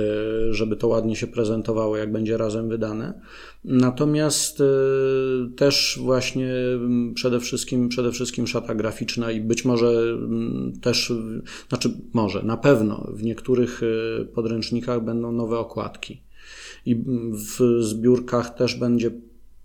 [0.55, 3.21] żeby to ładnie się prezentowało, jak będzie razem wydane.
[3.65, 4.65] Natomiast e,
[5.57, 6.53] też właśnie
[7.15, 10.19] przede wszystkim, przede wszystkim szata graficzna i być może
[10.83, 11.13] też,
[11.69, 16.23] znaczy może, na pewno w niektórych e, podręcznikach będą nowe okładki.
[16.87, 16.97] I
[17.33, 19.11] w zbiórkach też będzie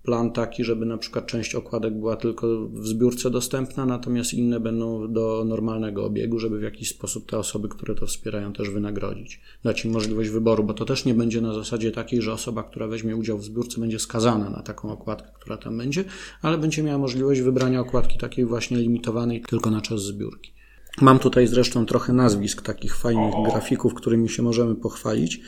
[0.06, 5.14] plan taki, żeby na przykład część okładek była tylko w zbiórce dostępna, natomiast inne będą
[5.14, 9.42] do normalnego obiegu, żeby w jakiś sposób te osoby, które to wspierają, też wynagrodzić.
[9.64, 12.88] Dać im możliwość wyboru, bo to też nie będzie na zasadzie takiej, że osoba, która
[12.88, 16.04] weźmie udział w zbiórce, będzie skazana na taką okładkę, która tam będzie,
[16.42, 20.55] ale będzie miała możliwość wybrania okładki takiej właśnie limitowanej tylko na czas zbiórki.
[21.02, 25.42] Mam tutaj zresztą trochę nazwisk takich fajnych grafików, którymi się możemy pochwalić.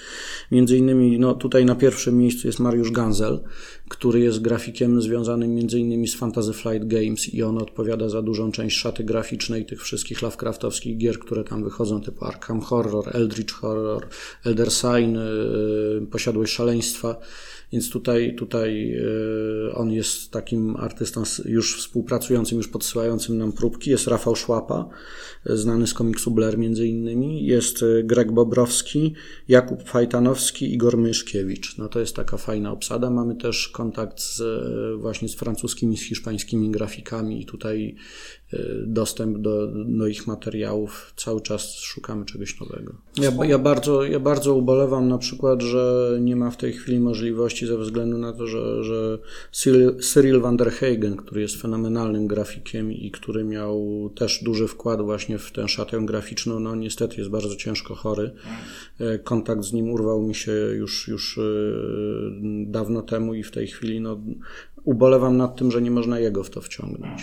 [0.52, 3.40] Między innymi, no tutaj na pierwszym miejscu jest Mariusz Ganzel,
[3.90, 8.52] który jest grafikiem związanym między innymi z Fantasy Flight Games i on odpowiada za dużą
[8.52, 14.08] część szaty graficznej tych wszystkich Lovecraftowskich gier, które tam wychodzą, typu Arkham Horror, Eldritch Horror,
[14.46, 17.16] Elder Sign, yy, Posiadłość Szaleństwa.
[17.72, 18.94] Więc tutaj, tutaj
[19.70, 23.90] e, on jest takim artystą już współpracującym, już podsyłającym nam próbki.
[23.90, 24.90] Jest Rafał Szłapa,
[25.46, 27.46] e, znany z komiksu Blair między innymi.
[27.46, 29.14] Jest e, Greg Bobrowski,
[29.48, 31.78] Jakub Fajtanowski, Igor Myszkiewicz.
[31.78, 33.10] No to jest taka fajna obsada.
[33.10, 34.42] Mamy też kontakt z,
[35.02, 37.96] właśnie z francuskimi, z hiszpańskimi grafikami i tutaj
[38.86, 41.14] dostęp do, do ich materiałów.
[41.16, 42.94] Cały czas szukamy czegoś nowego.
[43.18, 47.68] Ja, ja, bardzo, ja bardzo ubolewam na przykład, że nie ma w tej chwili możliwości
[47.68, 49.20] ze względu na to, że, że
[49.52, 55.02] Cyril, Cyril van der Hagen, który jest fenomenalnym grafikiem i który miał też duży wkład
[55.02, 58.32] właśnie w tę szatę graficzną, no niestety jest bardzo ciężko chory.
[59.00, 61.42] E, kontakt z nim urwał mi się już, już e,
[62.66, 64.22] dawno temu i w tej chwili no,
[64.84, 67.22] ubolewam nad tym, że nie można jego w to wciągnąć.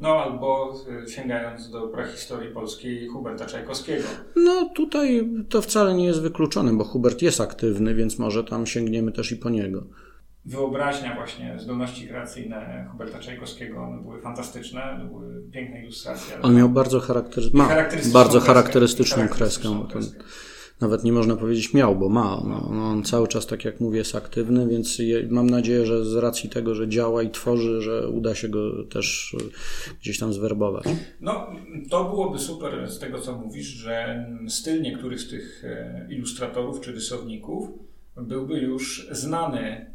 [0.00, 0.74] No albo
[1.06, 4.04] y, sięgając do prehistorii polskiej Huberta Czajkowskiego.
[4.36, 9.12] No tutaj to wcale nie jest wykluczone, bo Hubert jest aktywny, więc może tam sięgniemy
[9.12, 9.84] też i po niego.
[10.44, 16.42] Wyobraźnia właśnie, zdolności kreacyjne Huberta Czajkowskiego, one były fantastyczne, były piękne ilustracje.
[16.42, 17.46] On miał bardzo, charaktery...
[17.52, 17.68] ma
[18.12, 19.62] bardzo charakterystyczną kreskę.
[19.62, 19.92] kreskę.
[19.92, 20.24] kreskę
[20.80, 22.42] nawet nie można powiedzieć miał, bo ma.
[22.44, 26.04] No, no, on cały czas, tak jak mówię, jest aktywny, więc je, mam nadzieję, że
[26.04, 29.44] z racji tego, że działa i tworzy, że uda się go też e,
[30.00, 30.84] gdzieś tam zwerbować.
[31.20, 31.46] No,
[31.90, 36.92] to byłoby super z tego, co mówisz, że styl niektórych z tych e, ilustratorów czy
[36.92, 37.68] rysowników
[38.16, 39.94] byłby już znany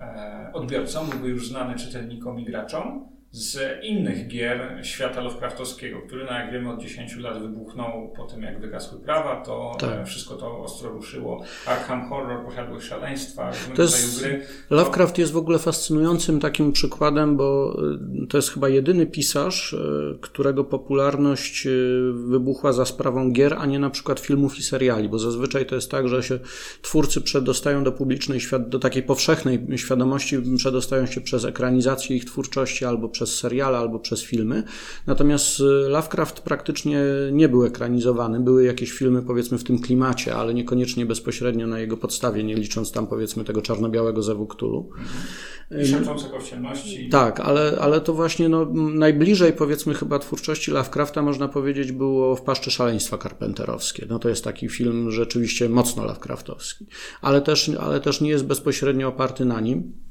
[0.00, 6.32] e, odbiorcom, byłby już znany czytelnikom i graczom z innych gier świata Lovecraftowskiego, który, no
[6.32, 9.90] jak wiemy, od 10 lat wybuchnął po tym, jak wygasły prawa, to tak.
[9.90, 11.44] E, wszystko to ostro ruszyło.
[11.66, 14.46] Arkham Horror, Posiadłość Szaleństwa, to jest, gry.
[14.70, 17.76] Lovecraft jest w ogóle fascynującym takim przykładem, bo
[18.22, 19.78] e, to jest chyba jedyny pisarz, e,
[20.20, 21.68] którego popularność
[22.12, 25.90] wybuchła za sprawą gier, a nie na przykład filmów i seriali, bo zazwyczaj to jest
[25.90, 26.38] tak, że się
[26.82, 33.08] twórcy przedostają do publicznej, do takiej powszechnej świadomości, przedostają się przez ekranizację ich twórczości albo
[33.16, 34.62] przez seriale albo przez filmy.
[35.06, 37.00] Natomiast y, Lovecraft praktycznie
[37.32, 38.40] nie był ekranizowany.
[38.40, 42.92] Były jakieś filmy powiedzmy w tym klimacie, ale niekoniecznie bezpośrednio na jego podstawie, nie licząc
[42.92, 44.90] tam powiedzmy tego czarno-białego Zewu Cthulhu.
[45.84, 47.08] Książącego w ciemności.
[47.08, 52.42] Tak, ale, ale to właśnie no, najbliżej powiedzmy chyba twórczości Lovecrafta można powiedzieć było w
[52.42, 54.06] Paszczy Szaleństwa Carpenterowskie.
[54.08, 56.86] No to jest taki film rzeczywiście mocno Lovecraftowski,
[57.20, 60.06] ale też, ale też nie jest bezpośrednio oparty na nim.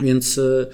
[0.00, 0.66] Więc y,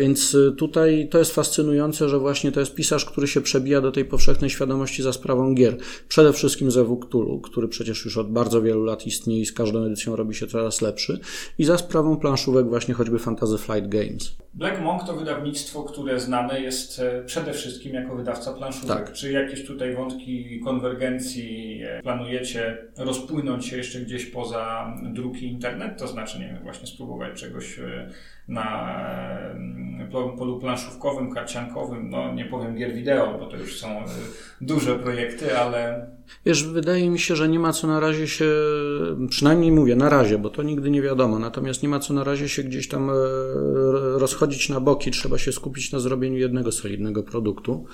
[0.00, 3.92] więc y, tutaj to jest fascynujące, że właśnie to jest pisarz, który się przebija do
[3.92, 5.76] tej powszechnej świadomości za sprawą gier.
[6.08, 9.84] Przede wszystkim ze Cthulhu, który przecież już od bardzo wielu lat istnieje i z każdą
[9.84, 11.20] edycją robi się coraz lepszy.
[11.58, 14.36] I za sprawą planszówek właśnie choćby Fantasy Flight Games.
[14.54, 18.98] Black Monk to wydawnictwo, które znane jest e, przede wszystkim jako wydawca planszówek.
[18.98, 19.12] Tak.
[19.12, 25.98] Czy jakieś tutaj wątki konwergencji e, planujecie rozpłynąć się jeszcze gdzieś poza druki internet?
[25.98, 27.80] To znaczy, nie wiem, właśnie spróbować czegoś
[28.48, 28.98] na
[30.10, 34.04] polu planszówkowym, karciankowym, no nie powiem gier wideo, bo to już są
[34.60, 36.06] duże projekty, ale
[36.46, 38.52] Wiesz, wydaje mi się, że nie ma co na razie się,
[39.28, 42.48] przynajmniej mówię na razie, bo to nigdy nie wiadomo, natomiast nie ma co na razie
[42.48, 43.14] się gdzieś tam e,
[44.18, 47.84] rozchodzić na boki, trzeba się skupić na zrobieniu jednego solidnego produktu.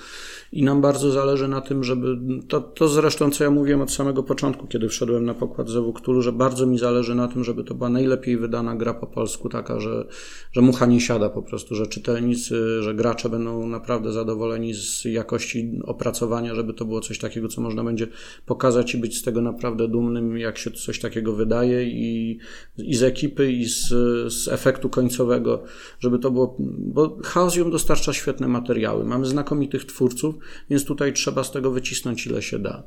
[0.51, 2.17] I nam bardzo zależy na tym, żeby,
[2.47, 6.21] to, to zresztą co ja mówiłem od samego początku, kiedy wszedłem na pokład Zewu Cthulhu,
[6.21, 9.79] że bardzo mi zależy na tym, żeby to była najlepiej wydana gra po polsku, taka,
[9.79, 10.07] że,
[10.51, 15.79] że mucha nie siada po prostu, że czytelnicy, że gracze będą naprawdę zadowoleni z jakości
[15.83, 18.07] opracowania, żeby to było coś takiego, co można będzie
[18.45, 22.39] pokazać i być z tego naprawdę dumnym, jak się coś takiego wydaje i,
[22.77, 23.87] i z ekipy, i z,
[24.33, 25.63] z efektu końcowego,
[25.99, 30.35] żeby to było, bo Chaosium dostarcza świetne materiały, mamy znakomitych twórców,
[30.69, 32.83] więc tutaj trzeba z tego wycisnąć ile się da.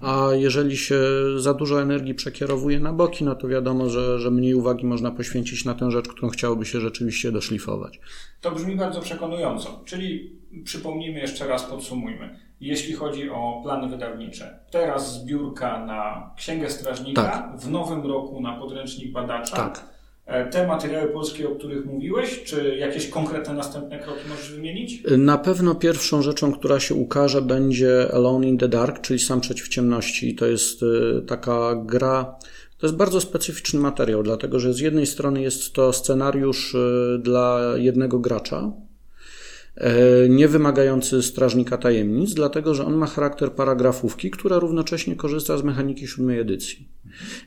[0.00, 1.00] A jeżeli się
[1.36, 5.64] za dużo energii przekierowuje na boki, no to wiadomo, że, że mniej uwagi można poświęcić
[5.64, 8.00] na tę rzecz, którą chciałoby się rzeczywiście doszlifować.
[8.40, 10.32] To brzmi bardzo przekonująco, czyli
[10.64, 14.58] przypomnijmy jeszcze raz, podsumujmy jeśli chodzi o plany wydawnicze.
[14.70, 17.60] Teraz zbiórka na Księgę Strażnika, tak.
[17.60, 19.56] w nowym roku na podręcznik badacza.
[19.56, 19.92] Tak.
[20.26, 25.02] E, te materiały polskie, o których mówiłeś, czy jakieś konkretne następne kroki możesz wymienić?
[25.18, 29.68] Na pewno pierwszą rzeczą, która się ukaże, będzie Alone in the Dark, czyli Sam przeciw
[29.68, 30.34] ciemności.
[30.34, 32.36] To jest e, taka gra.
[32.78, 37.60] To jest bardzo specyficzny materiał, dlatego że z jednej strony jest to scenariusz e, dla
[37.76, 38.72] jednego gracza,
[40.28, 46.08] nie wymagający strażnika tajemnic, dlatego że on ma charakter paragrafówki, która równocześnie korzysta z mechaniki
[46.08, 46.88] siódmej edycji.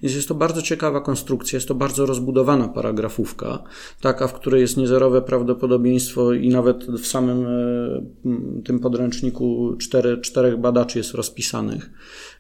[0.03, 3.63] Więc jest to bardzo ciekawa konstrukcja, jest to bardzo rozbudowana paragrafówka,
[4.01, 10.57] taka, w której jest niezerowe prawdopodobieństwo i nawet w samym e, tym podręczniku cztery, czterech
[10.57, 11.89] badaczy jest rozpisanych,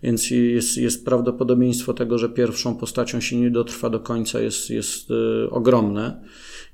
[0.03, 5.11] więc jest, jest prawdopodobieństwo tego, że pierwszą postacią się nie dotrwa do końca jest, jest
[5.11, 6.21] e, ogromne.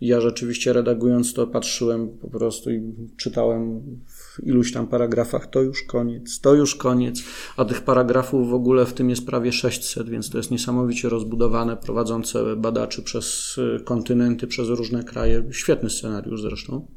[0.02, 5.84] Ja rzeczywiście redagując to patrzyłem po prostu i czytałem w iluś tam paragrafach, to już
[5.84, 7.24] koniec, to już koniec,
[7.58, 11.78] a tych paragrafów w ogóle w tym jest prawie 600, więc to jest niesamowicie rozbudowane,
[11.78, 15.44] prowadzące badaczy przez y, kontynenty, przez różne kraje.
[15.52, 16.88] Świetny scenariusz zresztą.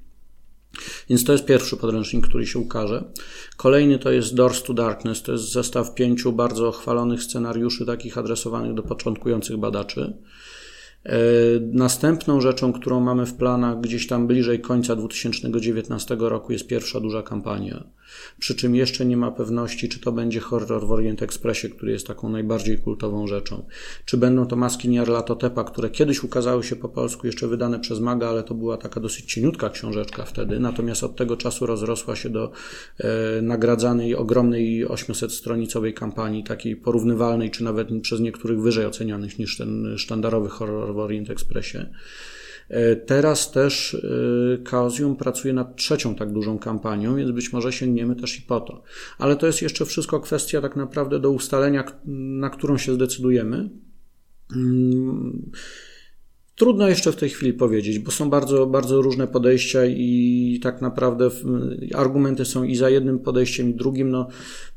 [1.09, 3.05] Więc to jest pierwszy podręcznik, który się ukaże.
[3.57, 5.23] Kolejny to jest Doors to Darkness.
[5.23, 10.17] To jest zestaw pięciu bardzo chwalonych scenariuszy, takich adresowanych do początkujących badaczy.
[11.07, 11.17] E,
[11.73, 17.23] następną rzeczą, którą mamy w planach gdzieś tam bliżej końca 2019 roku jest pierwsza duża
[17.23, 17.85] kampania.
[18.39, 22.07] Przy czym jeszcze nie ma pewności, czy to będzie horror w Orient Expressie, który jest
[22.07, 23.65] taką najbardziej kultową rzeczą.
[24.05, 28.29] Czy będą to maski Niarlatotepa, które kiedyś ukazały się po polsku, jeszcze wydane przez Maga,
[28.29, 30.61] ale to była taka dosyć cieniutka książeczka wtedy.
[30.61, 32.51] Natomiast od tego czasu rozrosła się do
[32.99, 39.99] e, nagradzanej, ogromnej 800-stronicowej kampanii, takiej porównywalnej, czy nawet przez niektórych wyżej ocenianych niż ten
[39.99, 41.79] sztandarowy horror w Orient Expressie.
[42.69, 48.17] E, teraz też e, Chaosium pracuje nad trzecią tak dużą kampanią, więc być może sięgniemy
[48.17, 48.83] też i po to.
[49.19, 51.85] Ale to jest jeszcze wszystko kwestia tak naprawdę do ustalenia,
[52.41, 53.71] na którą się zdecydujemy.
[56.57, 61.31] Trudno jeszcze w tej chwili powiedzieć, bo są bardzo, bardzo różne podejścia i tak naprawdę
[61.95, 64.11] argumenty są i za jednym podejściem, i drugim.
[64.11, 64.29] No,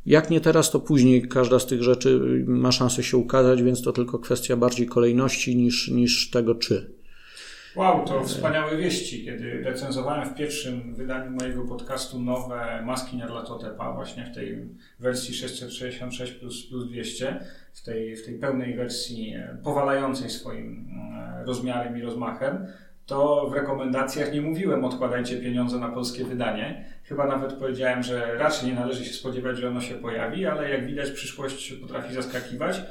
[0.06, 3.94] jak nie teraz, to później każda z tych rzeczy ma szansę się ukazać, więc to
[3.94, 6.97] tylko kwestia bardziej kolejności niż, niż tego czy.
[7.78, 9.26] Wow, to wspaniałe wieści.
[9.26, 16.34] Kiedy recenzowałem w pierwszym wydaniu mojego podcastu nowe maski Nerlatotepa, właśnie w tej wersji 666
[16.34, 17.40] plus, plus 200,
[17.74, 20.88] w tej, w tej pełnej wersji e, powalającej swoim
[21.40, 22.68] e, rozmiarem i rozmachem,
[23.06, 26.86] to w rekomendacjach nie mówiłem odkładajcie pieniądze na polskie wydanie.
[27.04, 30.86] Chyba nawet powiedziałem, że raczej nie należy się spodziewać, że ono się pojawi, ale jak
[30.86, 32.82] widać przyszłość potrafi zaskakiwać.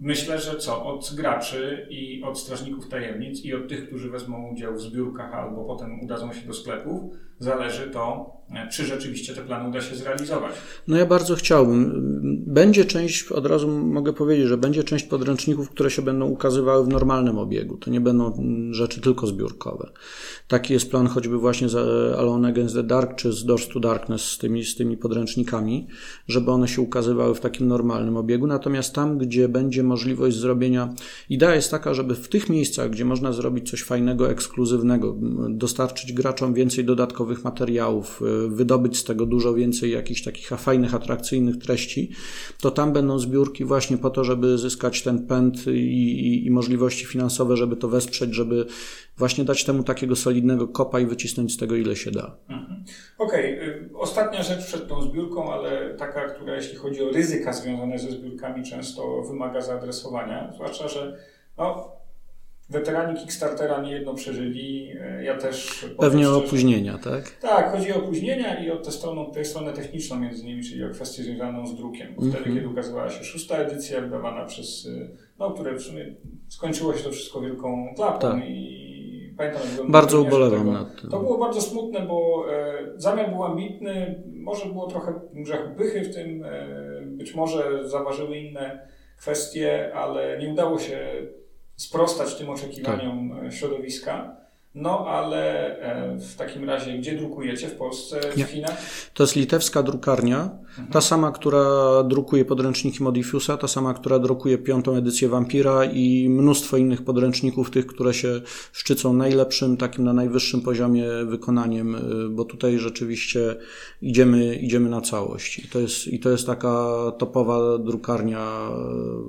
[0.00, 0.84] Myślę, że co?
[0.86, 5.64] Od graczy i od strażników tajemnic i od tych, którzy wezmą udział w zbiórkach albo
[5.64, 7.02] potem udadzą się do sklepów,
[7.38, 8.37] zależy to,
[8.70, 10.52] czy rzeczywiście te plany uda się zrealizować.
[10.88, 11.92] No ja bardzo chciałbym.
[12.46, 16.88] Będzie część, od razu mogę powiedzieć, że będzie część podręczników, które się będą ukazywały w
[16.88, 17.76] normalnym obiegu.
[17.76, 19.90] To nie będą rzeczy tylko zbiórkowe.
[20.48, 21.76] Taki jest plan choćby właśnie z
[22.18, 25.86] Alone Against the Dark czy z Doors to Darkness z tymi, z tymi podręcznikami,
[26.28, 28.46] żeby one się ukazywały w takim normalnym obiegu.
[28.46, 30.94] Natomiast tam, gdzie będzie możliwość zrobienia,
[31.28, 35.16] idea jest taka, żeby w tych miejscach, gdzie można zrobić coś fajnego, ekskluzywnego,
[35.48, 41.56] dostarczyć graczom więcej dodatkowych materiałów, y, wydobyć z tego dużo więcej jakichś takich fajnych, atrakcyjnych
[41.56, 42.10] treści,
[42.60, 47.06] to tam będą zbiórki właśnie po to, żeby zyskać ten pęd i, i, i możliwości
[47.06, 48.66] finansowe, żeby to wesprzeć, żeby
[49.16, 52.36] właśnie dać temu takiego solidnego kopa i wycisnąć z tego ile się da.
[52.48, 52.84] Mhm.
[53.18, 53.90] Okej, okay.
[53.94, 58.64] ostatnia rzecz przed tą zbiórką, ale taka, która jeśli chodzi o ryzyka związane ze zbiórkami
[58.64, 61.18] często wymaga zaadresowania, zwłaszcza, że
[61.58, 61.97] no,
[62.70, 64.92] weterani Kickstartera nie jedno przeżyli.
[65.00, 65.86] E, ja też.
[65.98, 67.30] Pewnie szczerze, opóźnienia, tak?
[67.30, 70.90] Tak, chodzi o opóźnienia i o tę stronę, tę stronę techniczną między innymi, czyli o
[70.90, 72.14] kwestię związaną z drukiem.
[72.14, 72.54] Wtedy, mm -hmm.
[72.54, 75.08] kiedy ukazywała się szósta edycja, wydawana przez, e,
[75.38, 76.14] no, które w sumie
[76.48, 78.44] skończyło się to wszystko wielką klapą tak.
[78.48, 81.10] i pamiętam, Bardzo ubolewam nad tym.
[81.10, 86.14] To było bardzo smutne, bo e, zamiar był ambitny, może było trochę grzechu pychy w
[86.14, 86.66] tym, e,
[87.06, 90.98] być może zaważyły inne kwestie, ale nie udało się
[91.78, 93.52] sprostać tym oczekiwaniom tak.
[93.52, 94.36] środowiska.
[94.80, 98.44] No ale e, w takim razie, gdzie drukujecie w Polsce, w Nie.
[98.44, 98.82] Chinach?
[99.14, 100.88] To jest litewska drukarnia, mhm.
[100.88, 101.62] ta sama, która
[102.02, 107.86] drukuje podręczniki Modifusa, ta sama, która drukuje piątą edycję Vampira i mnóstwo innych podręczników, tych,
[107.86, 108.40] które się
[108.72, 112.00] szczycą najlepszym, takim na najwyższym poziomie wykonaniem, e,
[112.30, 113.56] bo tutaj rzeczywiście
[114.02, 115.58] idziemy, idziemy na całość.
[115.58, 116.86] I to, jest, I to jest taka
[117.18, 118.74] topowa drukarnia e,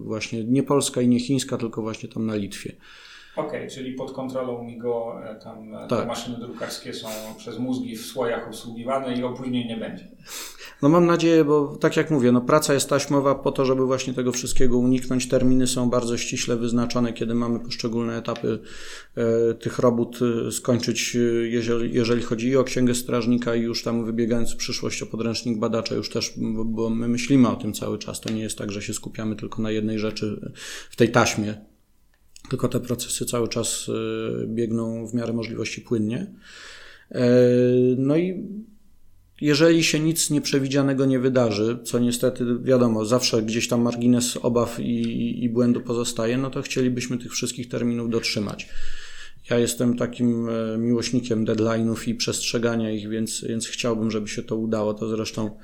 [0.04, 2.76] właśnie nie polska i nie chińska, tylko właśnie tam na Litwie.
[3.40, 6.00] Okej, okay, czyli pod kontrolą MIGO e, tam e, tak.
[6.00, 10.08] te maszyny drukarskie są przez mózgi w słojach obsługiwane i opóźnień nie będzie.
[10.82, 14.14] No mam nadzieję, bo tak jak mówię, no praca jest taśmowa po to, żeby właśnie
[14.14, 15.28] tego wszystkiego uniknąć.
[15.28, 18.60] Terminy są bardzo ściśle wyznaczone, kiedy mamy poszczególne etapy
[19.16, 20.20] e, tych robót
[20.52, 25.06] skończyć, jeżeli, jeżeli chodzi i o Księgę Strażnika i już tam wybiegając w przyszłość o
[25.06, 28.22] podręcznik badacza już też, bo, bo my myślimy o tym cały czas.
[28.22, 30.52] To nie jest tak, że się skupiamy tylko na jednej rzeczy
[30.90, 31.69] w tej taśmie
[32.50, 36.34] tylko te procesy cały czas y, biegną w miarę możliwości płynnie.
[37.12, 37.22] E,
[37.98, 38.48] no i
[39.42, 45.44] jeżeli się nic nieprzewidzianego nie wydarzy, co niestety wiadomo, zawsze gdzieś tam margines obaw i,
[45.44, 48.70] i błędu pozostaje, no to chcielibyśmy tych wszystkich terminów dotrzymać.
[49.50, 54.56] Ja jestem takim e, miłośnikiem deadline'ów i przestrzegania ich, więc, więc chciałbym, żeby się to
[54.56, 54.94] udało.
[54.94, 55.58] To zresztą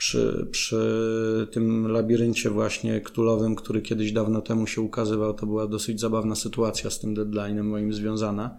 [0.00, 6.00] przy, przy tym labiryncie właśnie ktulowym, który kiedyś dawno temu się ukazywał, to była dosyć
[6.00, 8.58] zabawna sytuacja z tym deadline'em moim związana.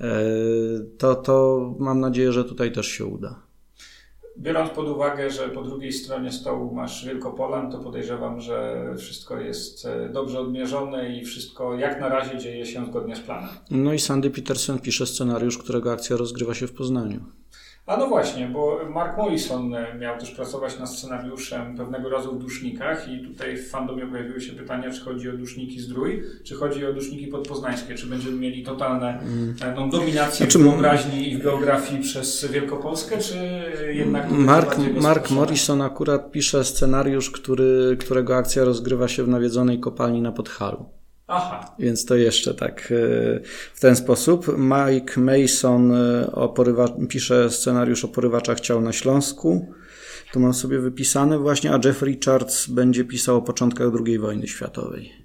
[0.00, 0.14] E,
[0.98, 3.40] to, to mam nadzieję, że tutaj też się uda.
[4.38, 9.86] Biorąc pod uwagę, że po drugiej stronie stołu masz Wielkopolan, to podejrzewam, że wszystko jest
[9.86, 13.50] e, dobrze odmierzone i wszystko jak na razie dzieje się zgodnie z planem.
[13.70, 17.20] No i Sandy Peterson pisze scenariusz, którego akcja rozgrywa się w Poznaniu.
[17.86, 22.38] A no właśnie, bo Mark Morrison e, miał też pracować nad scenariuszem pewnego razu w
[22.38, 26.86] dusznikach i tutaj w fandomie pojawiły się pytania, czy chodzi o duszniki zdrój, czy chodzi
[26.86, 29.20] o duszniki podpoznańskie, czy będziemy mieli totalne.
[29.62, 33.36] E, no, dominację znaczy, w wyobraźni i w geografii przez Wielkopolskę, czy
[33.92, 34.30] jednak...
[34.30, 40.32] Mark, Mark Morrison akurat pisze scenariusz, który, którego akcja rozgrywa się w nawiedzonej kopalni na
[40.32, 41.03] Podhalu.
[41.26, 41.74] Aha.
[41.78, 43.40] Więc to jeszcze tak e,
[43.74, 44.46] w ten sposób.
[44.58, 49.72] Mike Mason e, porywa, pisze scenariusz o porywaczach ciał na Śląsku.
[50.32, 55.23] To mam sobie wypisane właśnie, a Jeff Richards będzie pisał o początkach II wojny światowej.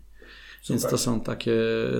[0.62, 0.82] Super.
[0.82, 1.55] Więc to są takie,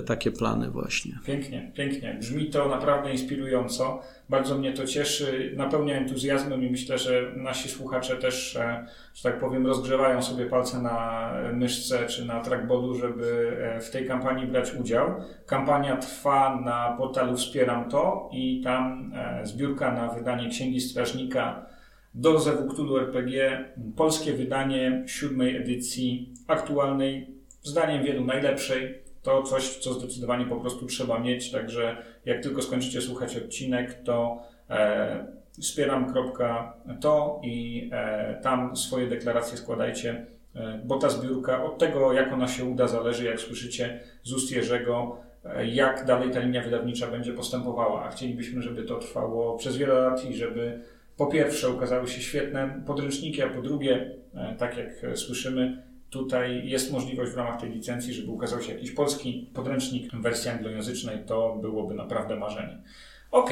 [0.06, 1.12] takie plany właśnie.
[1.26, 2.16] Pięknie, pięknie.
[2.20, 4.02] Brzmi to naprawdę inspirująco.
[4.28, 9.40] Bardzo mnie to cieszy, napełnia entuzjazmem i myślę, że nasi słuchacze też, e, że tak
[9.40, 14.74] powiem, rozgrzewają sobie palce na myszce czy na trackboardu, żeby e, w tej kampanii brać
[14.74, 15.14] udział.
[15.46, 21.66] Kampania trwa na portalu Wspieram To i tam e, zbiórka na wydanie Księgi Strażnika
[22.14, 23.64] do Zewuktulu RPG,
[23.96, 31.18] polskie wydanie siódmej edycji aktualnej, zdaniem wielu najlepszej to coś, co zdecydowanie po prostu trzeba
[31.18, 35.26] mieć, także jak tylko skończycie słuchać odcinek, to e,
[35.60, 42.48] wspieram.to i e, tam swoje deklaracje składajcie, e, bo ta zbiórka od tego, jak ona
[42.48, 47.32] się uda, zależy, jak słyszycie z ust Jerzego, e, jak dalej ta linia wydawnicza będzie
[47.32, 50.80] postępowała, a chcielibyśmy, żeby to trwało przez wiele lat i żeby
[51.16, 56.92] po pierwsze ukazały się świetne podręczniki, a po drugie, e, tak jak słyszymy, tutaj jest
[56.92, 61.58] możliwość w ramach tej licencji, żeby ukazał się jakiś polski podręcznik w wersji anglojęzycznej, to
[61.62, 62.82] byłoby naprawdę marzenie.
[63.30, 63.50] Ok,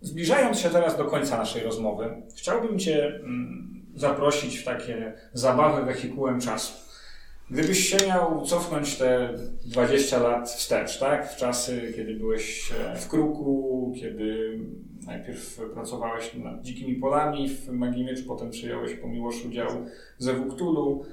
[0.00, 6.40] zbliżając się teraz do końca naszej rozmowy, chciałbym Cię mm, zaprosić w takie zabawy wehikułem
[6.40, 6.90] czasu.
[7.50, 9.34] Gdybyś się miał cofnąć te
[9.64, 11.32] 20 lat wstecz, tak?
[11.32, 14.58] W czasy, kiedy byłeś e, w kruku, kiedy
[15.06, 19.68] najpierw pracowałeś nad dzikimi polami w Magimiecz, potem przyjąłeś po miłość udział
[20.18, 21.04] ze Wuktulu,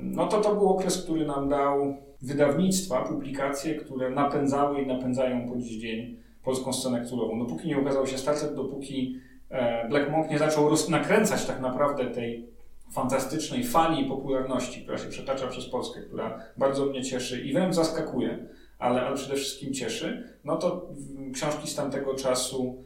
[0.00, 5.56] no to to był okres, który nam dał wydawnictwa, publikacje, które napędzały i napędzają po
[5.56, 7.38] dziś dzień polską scenę królową.
[7.38, 9.18] Dopóki nie ukazał się Starset, dopóki
[9.50, 12.54] e, Black Monk nie zaczął nakręcać tak naprawdę tej
[12.92, 18.46] fantastycznej fali popularności, która się przetacza przez Polskę, która bardzo mnie cieszy i wręcz zaskakuje,
[18.78, 20.88] ale, ale przede wszystkim cieszy, no to
[21.32, 22.84] książki z tamtego czasu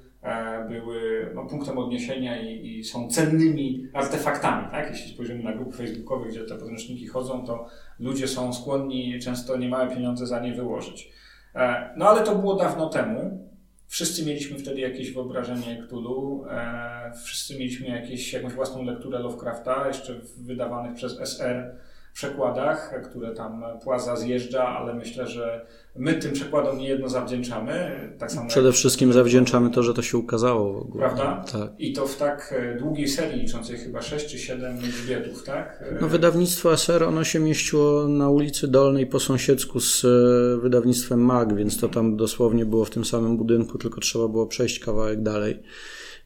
[0.69, 4.69] były no, punktem odniesienia i, i, są cennymi artefaktami.
[4.71, 4.91] Tak?
[4.91, 7.67] Jeśli spojrzymy na grupy facebookowe, gdzie te podręczniki chodzą, to
[7.99, 11.11] ludzie są skłonni często niemałe pieniądze za nie wyłożyć.
[11.55, 13.49] E, no ale to było dawno temu.
[13.87, 20.15] Wszyscy mieliśmy wtedy jakieś wyobrażenie Cthulhu, e, wszyscy mieliśmy jakieś, jakąś własną lekturę Lovecrafta, jeszcze
[20.39, 21.75] wydawanych przez SR
[22.13, 28.01] przekładach, które tam Płaza zjeżdża, ale myślę, że my tym przekładom niejedno zawdzięczamy.
[28.19, 31.05] Tak samo Przede wszystkim zawdzięczamy to, że to się ukazało w ogóle.
[31.05, 31.45] Prawda?
[31.53, 31.71] Tak.
[31.79, 35.85] I to w tak e, długiej serii, liczącej chyba 6 czy 7 grzbietów, tak?
[36.01, 41.55] No wydawnictwo SR, ono się mieściło na ulicy Dolnej po sąsiedzku z e, wydawnictwem MAG,
[41.55, 45.63] więc to tam dosłownie było w tym samym budynku, tylko trzeba było przejść kawałek dalej.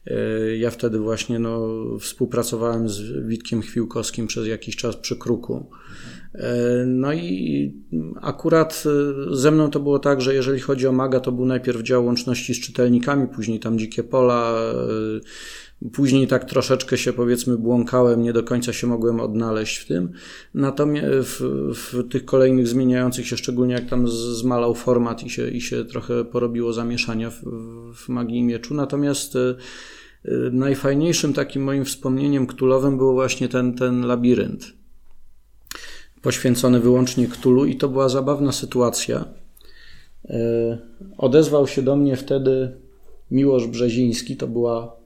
[0.07, 1.67] E, ja wtedy właśnie no,
[1.99, 5.69] współpracowałem z Witkiem Chwiłkowskim przez jakiś czas przy Kruku.
[6.35, 7.73] E, no i
[8.21, 8.83] akurat
[9.31, 12.05] e, ze mną to było tak, że jeżeli chodzi o Maga, to był najpierw dział
[12.05, 14.73] łączności z czytelnikami, później tam Dzikie Pola,
[15.93, 20.11] Później tak troszeczkę się powiedzmy błąkałem, nie do końca się mogłem odnaleźć w tym.
[20.53, 21.41] Natomiast w,
[21.73, 26.25] w tych kolejnych zmieniających się, szczególnie jak tam zmalał format i się, i się trochę
[26.25, 27.41] porobiło zamieszania w,
[27.95, 28.73] w magii i mieczu.
[28.73, 29.37] Natomiast
[30.25, 34.73] Y, najfajniejszym takim moim wspomnieniem ktulowym był właśnie ten, ten labirynt.
[36.21, 39.25] Poświęcony wyłącznie Ktulu i to była zabawna sytuacja.
[40.25, 40.33] Y,
[41.17, 42.71] odezwał się do mnie wtedy
[43.31, 45.02] Miłosz Brzeziński, to była y,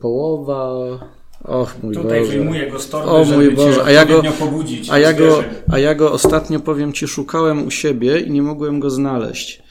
[0.00, 0.98] połowa
[1.44, 2.32] Och mój Tutaj Boże.
[2.32, 3.84] wyjmuję go z torby, o mój Boże.
[3.84, 7.70] A ja, go, pobudzić, a, ja go, a ja go ostatnio, powiem Ci, szukałem u
[7.70, 9.62] siebie i nie mogłem go znaleźć.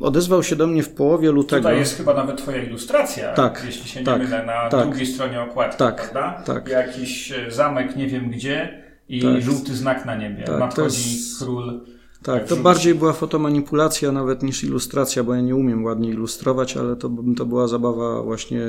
[0.00, 1.62] Odezwał się do mnie w połowie lutego.
[1.62, 5.06] Tutaj jest chyba nawet Twoja ilustracja, tak, jeśli się nie tak, mylę, na tak, drugiej
[5.06, 6.42] stronie okładki, tak, prawda?
[6.54, 6.68] Tak.
[6.68, 9.42] Jakiś e, zamek nie wiem gdzie i tak.
[9.42, 10.44] żółty znak na niebie.
[10.44, 11.38] Tak, Nadchodzi jest...
[11.38, 11.80] król.
[12.22, 16.96] Tak, to bardziej była fotomanipulacja nawet niż ilustracja, bo ja nie umiem ładnie ilustrować, ale
[16.96, 18.60] to, to była zabawa właśnie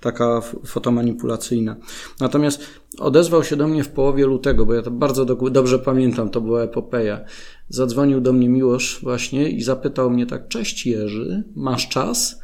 [0.00, 1.76] taka fotomanipulacyjna.
[2.20, 2.62] Natomiast
[2.98, 6.40] odezwał się do mnie w połowie lutego, bo ja to bardzo do, dobrze pamiętam, to
[6.40, 7.20] była epopeja.
[7.68, 12.40] Zadzwonił do mnie Miłosz właśnie i zapytał mnie tak, cześć Jerzy, masz czas?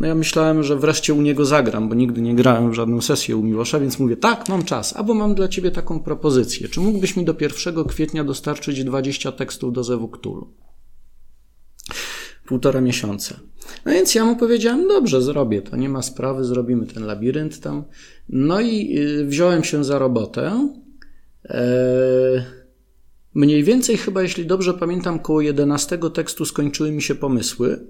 [0.00, 3.36] No ja myślałem, że wreszcie u niego zagram, bo nigdy nie grałem w żadną sesję
[3.36, 6.68] u Miłosza, więc mówię, tak, mam czas, albo mam dla ciebie taką propozycję.
[6.68, 10.50] Czy mógłbyś mi do 1 kwietnia dostarczyć 20 tekstów do Zewu Cthulhu?
[12.46, 13.40] Półtora miesiąca.
[13.84, 17.84] No więc ja mu powiedziałem, dobrze, zrobię to, nie ma sprawy, zrobimy ten labirynt tam.
[18.28, 20.68] No i y, wziąłem się za robotę.
[21.44, 22.42] Eee,
[23.34, 27.86] mniej więcej chyba, jeśli dobrze pamiętam, koło 11 tekstu skończyły mi się pomysły.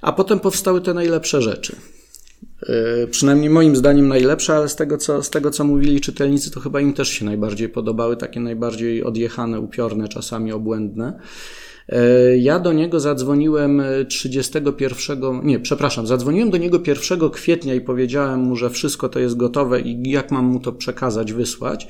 [0.00, 1.76] A potem powstały te najlepsze rzeczy.
[2.68, 6.60] Yy, przynajmniej moim zdaniem najlepsze, ale z tego, co, z tego, co mówili czytelnicy, to
[6.60, 11.20] chyba im też się najbardziej podobały, takie najbardziej odjechane, upiorne, czasami obłędne.
[11.88, 18.40] E, ja do niego zadzwoniłem 31, nie, przepraszam, zadzwoniłem do niego 1 kwietnia i powiedziałem
[18.40, 21.88] mu, że wszystko to jest gotowe i jak mam mu to przekazać, wysłać.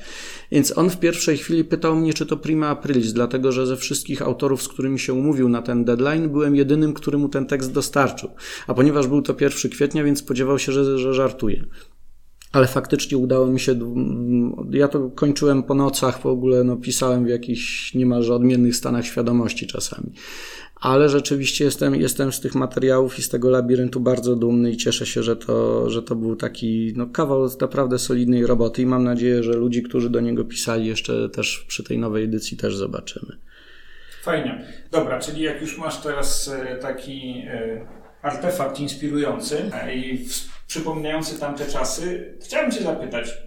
[0.51, 4.21] Więc on w pierwszej chwili pytał mnie, czy to prima aprilis, dlatego że ze wszystkich
[4.21, 8.29] autorów, z którymi się umówił na ten deadline, byłem jedynym, który mu ten tekst dostarczył.
[8.67, 11.65] A ponieważ był to 1 kwietnia, więc spodziewał się, że, że żartuje
[12.55, 13.75] ale faktycznie udało mi się.
[14.71, 19.67] Ja to kończyłem po nocach, w ogóle no, pisałem w jakichś niemalże odmiennych stanach świadomości
[19.67, 20.11] czasami.
[20.75, 25.05] Ale rzeczywiście jestem, jestem z tych materiałów i z tego labiryntu bardzo dumny i cieszę
[25.05, 29.43] się, że to, że to był taki no, kawał naprawdę solidnej roboty i mam nadzieję,
[29.43, 33.37] że ludzi, którzy do niego pisali, jeszcze też przy tej nowej edycji też zobaczymy.
[34.23, 34.65] Fajnie.
[34.91, 37.85] Dobra, czyli jak już masz teraz e, taki e,
[38.21, 40.27] artefakt inspirujący e, i
[40.67, 42.33] przypominający tamte czasy.
[42.41, 43.37] Chciałem Cię zapytać,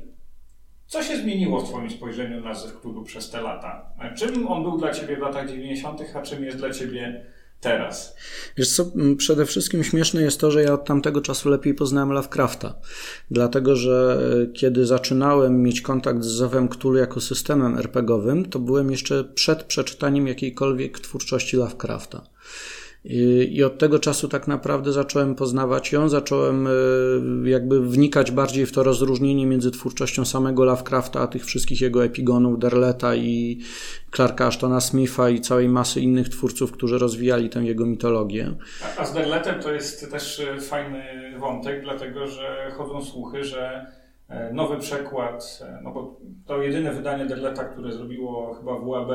[0.86, 2.72] co się zmieniło w Twoim spojrzeniu na Zew
[3.04, 3.92] przez te lata?
[4.16, 7.26] Czym on był dla Ciebie w latach 90., a czym jest dla Ciebie
[7.60, 8.16] teraz?
[8.56, 12.74] Wiesz co, przede wszystkim śmieszne jest to, że ja od tamtego czasu lepiej poznałem Lovecrafta.
[13.30, 18.90] Dlatego, że e, kiedy zaczynałem mieć kontakt z Zewem Cthulhu jako systemem RPGowym, to byłem
[18.90, 22.22] jeszcze przed przeczytaniem jakiejkolwiek twórczości Lovecrafta.
[23.10, 26.70] I od tego czasu tak naprawdę zacząłem poznawać ją, zacząłem e,
[27.50, 32.58] jakby wnikać bardziej w to rozróżnienie między twórczością samego Lovecrafta, a tych wszystkich jego epigonów,
[32.58, 33.60] Derleta i
[34.14, 38.54] Clarka Ashtona Smitha i całej masy innych twórców, którzy rozwijali tę jego mitologię.
[38.98, 41.04] A z Derletem to jest też e, fajny
[41.38, 43.86] wątek, dlatego że chodzą słuchy, że
[44.28, 49.10] e, nowy przekład, no bo to jedyne wydanie Derleta, które zrobiło chyba WAB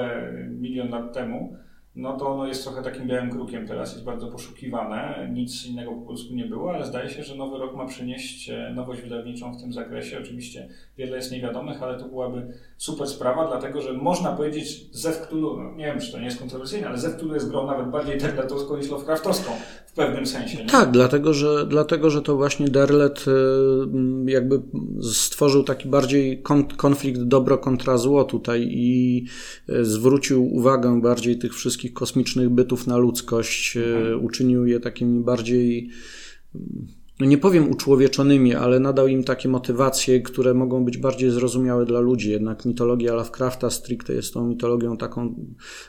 [0.49, 1.57] milion lat temu,
[1.95, 6.01] no to ono jest trochę takim białym krukiem teraz, jest bardzo poszukiwane, nic innego po
[6.01, 9.61] polsku nie było, ale zdaje się, że nowy rok ma przynieść e, nowość wydawniczą w
[9.61, 10.19] tym zakresie.
[10.19, 15.57] Oczywiście wiele jest niewiadomych, ale to byłaby super sprawa, dlatego że można powiedzieć Zew Cthulhu,
[15.57, 18.17] no nie wiem czy to nie jest kontrowersyjne, ale Zew Cthulhu jest grą nawet bardziej
[18.17, 19.51] terletowską niż Lovecraftowską
[19.85, 20.57] w w pewnym sensie.
[20.57, 20.65] Nie?
[20.65, 24.61] Tak, dlatego że, dlatego, że to właśnie Derlet y, jakby
[25.01, 26.43] stworzył taki bardziej
[26.77, 29.25] konflikt dobro kontra zło tutaj i
[29.69, 34.25] y, zwrócił uwagę bardziej tych wszystkich kosmicznych bytów na ludzkość, y, mhm.
[34.25, 35.89] uczynił je takimi bardziej
[37.20, 41.99] no nie powiem uczłowieczonymi, ale nadał im takie motywacje, które mogą być bardziej zrozumiałe dla
[41.99, 42.32] ludzi.
[42.32, 45.36] Jednak mitologia Lovecrafta stricte jest tą mitologią taką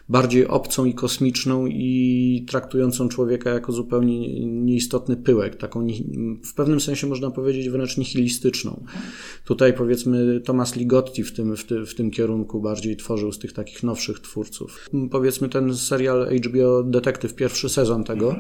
[0.09, 5.87] bardziej obcą i kosmiczną i traktującą człowieka jako zupełnie nieistotny pyłek, taką
[6.51, 8.85] w pewnym sensie można powiedzieć wręcz nihilistyczną.
[9.45, 13.53] Tutaj powiedzmy Thomas Ligotti w tym, w, ty, w tym kierunku bardziej tworzył z tych
[13.53, 14.91] takich nowszych twórców.
[15.11, 18.37] Powiedzmy ten serial HBO Detective, pierwszy sezon tego,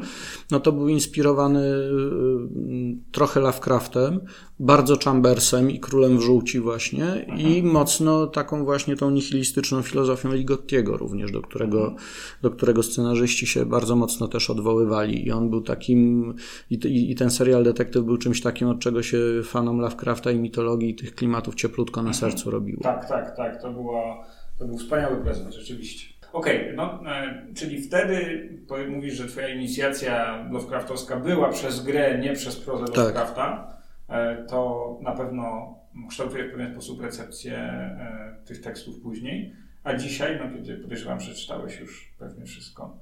[0.50, 2.74] no to był inspirowany y,
[3.12, 4.20] trochę Lovecraftem,
[4.60, 10.96] bardzo Chambersem i Królem w Żółci właśnie i mocno taką właśnie tą nihilistyczną filozofią Ligottiego
[10.96, 11.96] również, do którego,
[12.42, 16.34] do którego scenarzyści się bardzo mocno też odwoływali i on był takim
[16.70, 20.38] i, i, i ten serial Detektyw był czymś takim, od czego się fanom Lovecrafta i
[20.38, 22.82] mitologii i tych klimatów cieplutko na sercu robiło.
[22.82, 24.26] Tak, tak, tak, to, była,
[24.58, 26.13] to był wspaniały prezent rzeczywiście.
[26.34, 28.48] Okej, okay, no, e, czyli wtedy
[28.88, 32.96] mówisz, że twoja inicjacja Lovecraftowska była przez grę, nie przez prozę tak.
[32.96, 33.76] Lovecrafta,
[34.08, 35.74] e, to na pewno
[36.08, 39.54] kształtuje w pewien sposób recepcję e, tych tekstów później.
[39.84, 42.98] A dzisiaj, no kiedy podejrzewam, że czytałeś już pewnie wszystko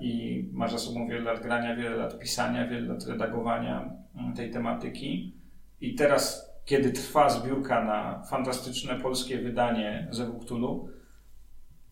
[0.00, 4.50] i masz za sobą wiele lat grania, wiele lat pisania, wiele lat redagowania mm, tej
[4.50, 5.34] tematyki
[5.80, 10.88] i teraz, kiedy trwa zbiórka na fantastyczne polskie wydanie Zewuktulu,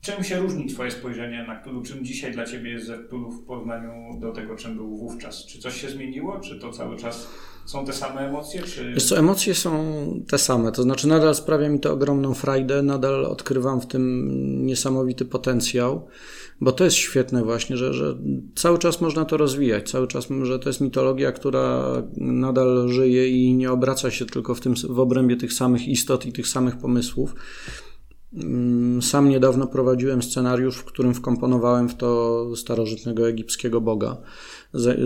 [0.07, 1.83] Czym się różni Twoje spojrzenie na Cthulhu?
[1.83, 5.47] Czym dzisiaj dla Ciebie jest Cthulhu w porównaniu do tego, czym był wówczas?
[5.47, 6.41] Czy coś się zmieniło?
[6.41, 7.29] Czy to cały czas
[7.65, 8.63] są te same emocje?
[8.63, 8.93] Czy...
[8.93, 9.85] Wiesz co, emocje są
[10.29, 10.73] te same.
[10.73, 16.09] To znaczy nadal sprawia mi to ogromną frajdę, nadal odkrywam w tym niesamowity potencjał,
[16.61, 18.17] bo to jest świetne właśnie, że, że
[18.55, 23.55] cały czas można to rozwijać, cały czas, że to jest mitologia, która nadal żyje i
[23.55, 27.35] nie obraca się tylko w, tym, w obrębie tych samych istot i tych samych pomysłów
[29.01, 34.17] sam niedawno prowadziłem scenariusz, w którym wkomponowałem w to starożytnego egipskiego boga.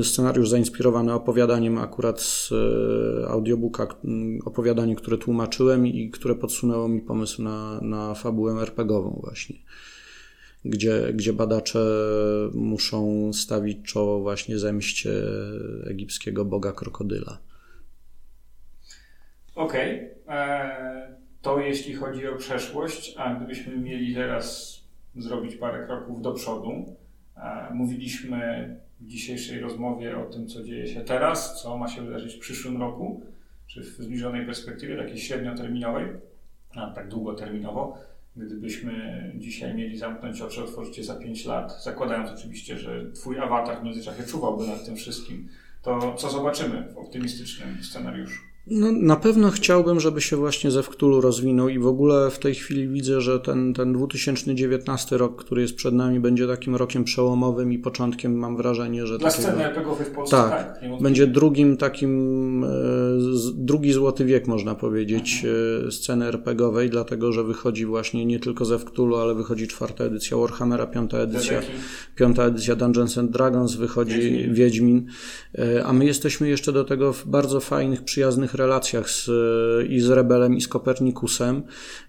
[0.02, 7.00] Scenariusz zainspirowany opowiadaniem akurat z e, audiobooka, mm, opowiadanie, które tłumaczyłem i które podsunęło mi
[7.00, 9.56] pomysł na, na fabułę RPGową właśnie.
[10.64, 11.80] Gdzie, gdzie badacze
[12.54, 15.10] muszą stawić czoło właśnie zemście
[15.86, 17.38] egipskiego boga krokodyla.
[19.54, 20.10] Okej.
[20.24, 20.36] Okay.
[20.36, 24.76] Eee, to jeśli chodzi o przeszłość, a gdybyśmy mieli teraz
[25.16, 26.96] zrobić parę kroków do przodu,
[27.36, 32.34] e, mówiliśmy w dzisiejszej rozmowie o tym, co dzieje się teraz, co ma się wydarzyć
[32.34, 33.22] w przyszłym roku,
[33.66, 36.06] czy w zbliżonej perspektywie, takiej średnioterminowej,
[36.74, 37.98] a tak długoterminowo.
[38.36, 43.80] Gdybyśmy dzisiaj mieli zamknąć oczy, otworzyć je za 5 lat, zakładając oczywiście, że Twój awatar
[43.80, 45.48] w międzyczasie czuwałby nad tym wszystkim,
[45.82, 48.49] to co zobaczymy w optymistycznym scenariuszu?
[48.70, 52.54] No, na pewno chciałbym, żeby się właśnie ze Wktulu rozwinął i w ogóle w tej
[52.54, 57.72] chwili widzę, że ten, ten 2019 rok, który jest przed nami, będzie takim rokiem przełomowym
[57.72, 59.18] i początkiem, mam wrażenie, że...
[59.18, 60.80] Dla sceny RPGowej w Polsce, tak.
[60.80, 62.68] tak będzie drugim takim, e,
[63.54, 65.88] drugi złoty wiek, można powiedzieć, mhm.
[65.88, 70.36] E, sceny RPGowej, dlatego, że wychodzi właśnie nie tylko ze Wktulu, ale wychodzi czwarta edycja
[70.36, 71.60] Warhammera, piąta edycja,
[72.16, 74.54] piąta edycja Dungeons and Dragons, wychodzi Wiedźmin.
[74.54, 75.06] Wiedźmin,
[75.58, 79.30] e, a my jesteśmy jeszcze do tego w bardzo fajnych, przyjaznych relacjach z,
[79.88, 81.62] i z Rebelem, i z Kopernikusem.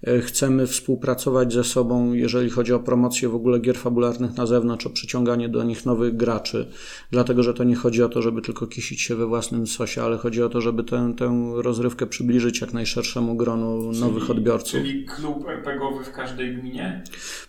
[0.03, 4.85] E, chcemy współpracować ze sobą, jeżeli chodzi o promocję w ogóle gier fabularnych na zewnątrz,
[4.85, 6.67] o przyciąganie do nich nowych graczy,
[7.11, 10.17] dlatego że to nie chodzi o to, żeby tylko kisić się we własnym sosie, ale
[10.17, 14.81] chodzi o to, żeby tę, tę rozrywkę przybliżyć jak najszerszemu gronu czyli, nowych odbiorców.
[14.81, 17.03] Czyli klub RPGowy w każdej gminie?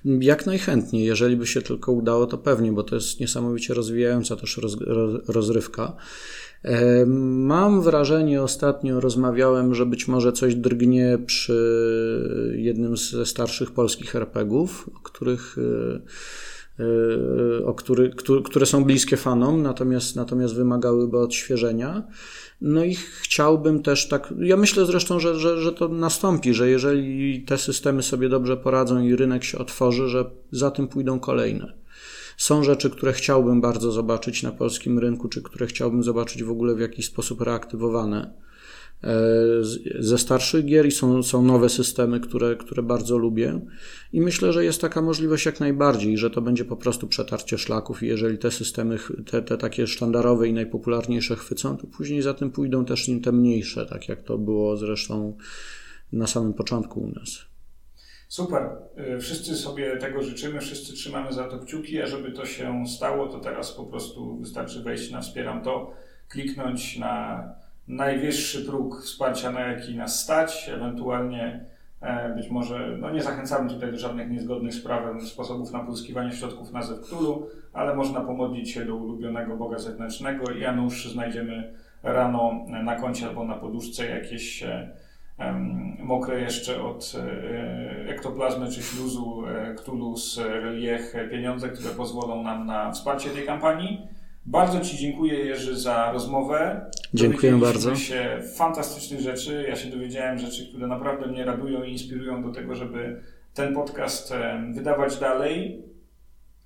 [0.05, 1.05] Jak najchętniej.
[1.05, 4.77] Jeżeli by się tylko udało, to pewnie, bo to jest niesamowicie rozwijająca też roz,
[5.29, 5.97] rozrywka.
[7.07, 14.91] Mam wrażenie, ostatnio rozmawiałem, że być może coś drgnie przy jednym ze starszych polskich RPGów,
[14.95, 18.11] o których e, e, o który,
[18.45, 22.03] które są bliskie fanom, natomiast, natomiast wymagałyby odświeżenia.
[22.61, 27.43] No i chciałbym też tak, ja myślę zresztą, że, że, że to nastąpi, że jeżeli
[27.43, 31.82] te systemy sobie dobrze poradzą i rynek się otworzy, że za tym pójdą kolejne.
[32.37, 36.75] Są rzeczy, które chciałbym bardzo zobaczyć na polskim rynku, czy które chciałbym zobaczyć w ogóle
[36.75, 38.35] w jakiś sposób reaktywowane
[39.05, 39.15] e,
[39.99, 43.61] ze starszych gier i są, są nowe systemy, które, które bardzo lubię.
[44.13, 48.03] I myślę, że jest taka możliwość jak najbardziej, że to będzie po prostu przetarcie szlaków
[48.03, 48.99] i jeżeli te systemy,
[49.31, 53.87] te, te takie sztandarowe i najpopularniejsze chwycą, to później za tym pójdą też te mniejsze,
[53.87, 55.37] tak jak to było zresztą
[56.13, 57.52] na samym początku u nas.
[58.33, 58.71] Super.
[59.17, 63.27] Y, wszyscy sobie tego życzymy, wszyscy trzymamy za to kciuki, a żeby to się stało,
[63.27, 65.91] to teraz po prostu wystarczy wejść na Wspieram to,
[66.29, 67.45] kliknąć na
[67.89, 71.65] najwyższy próg wsparcia, na jaki nas stać, ewentualnie
[72.01, 76.33] e, być może, no nie zachęcamy tutaj do żadnych niezgodnych z prawem sposobów na pozyskiwanie
[76.33, 82.67] środków na Zewktulu, ale można pomodlić się do ulubionego Boga zewnętrznego i Janusz znajdziemy rano
[82.85, 84.65] na koncie albo na poduszce jakieś
[85.99, 89.43] mokre jeszcze od e, ektoplazmy czy śluzu
[89.79, 94.01] Ktulu z relief pieniądze, które pozwolą nam na wsparcie tej kampanii.
[94.47, 96.91] Bardzo Ci dziękuję Jerzy za rozmowę.
[97.15, 97.97] Dziękuję bardzo.
[97.97, 99.65] się fantastycznych rzeczy.
[99.69, 103.23] Ja się dowiedziałem rzeczy, które naprawdę mnie radują i inspirują do tego, żeby
[103.55, 104.35] ten podcast
[104.75, 105.83] wydawać dalej.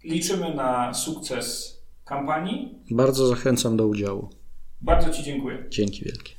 [0.05, 2.79] Liczymy na sukces kampanii.
[2.91, 4.31] Bardzo zachęcam do udziału.
[4.81, 5.65] Bardzo Ci dziękuję.
[5.69, 6.33] Dzięki wielkie.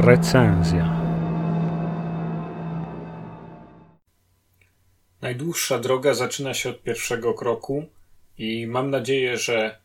[0.00, 1.00] Recenzja.
[5.20, 7.86] Najdłuższa droga zaczyna się od pierwszego kroku
[8.38, 9.78] i mam nadzieję, że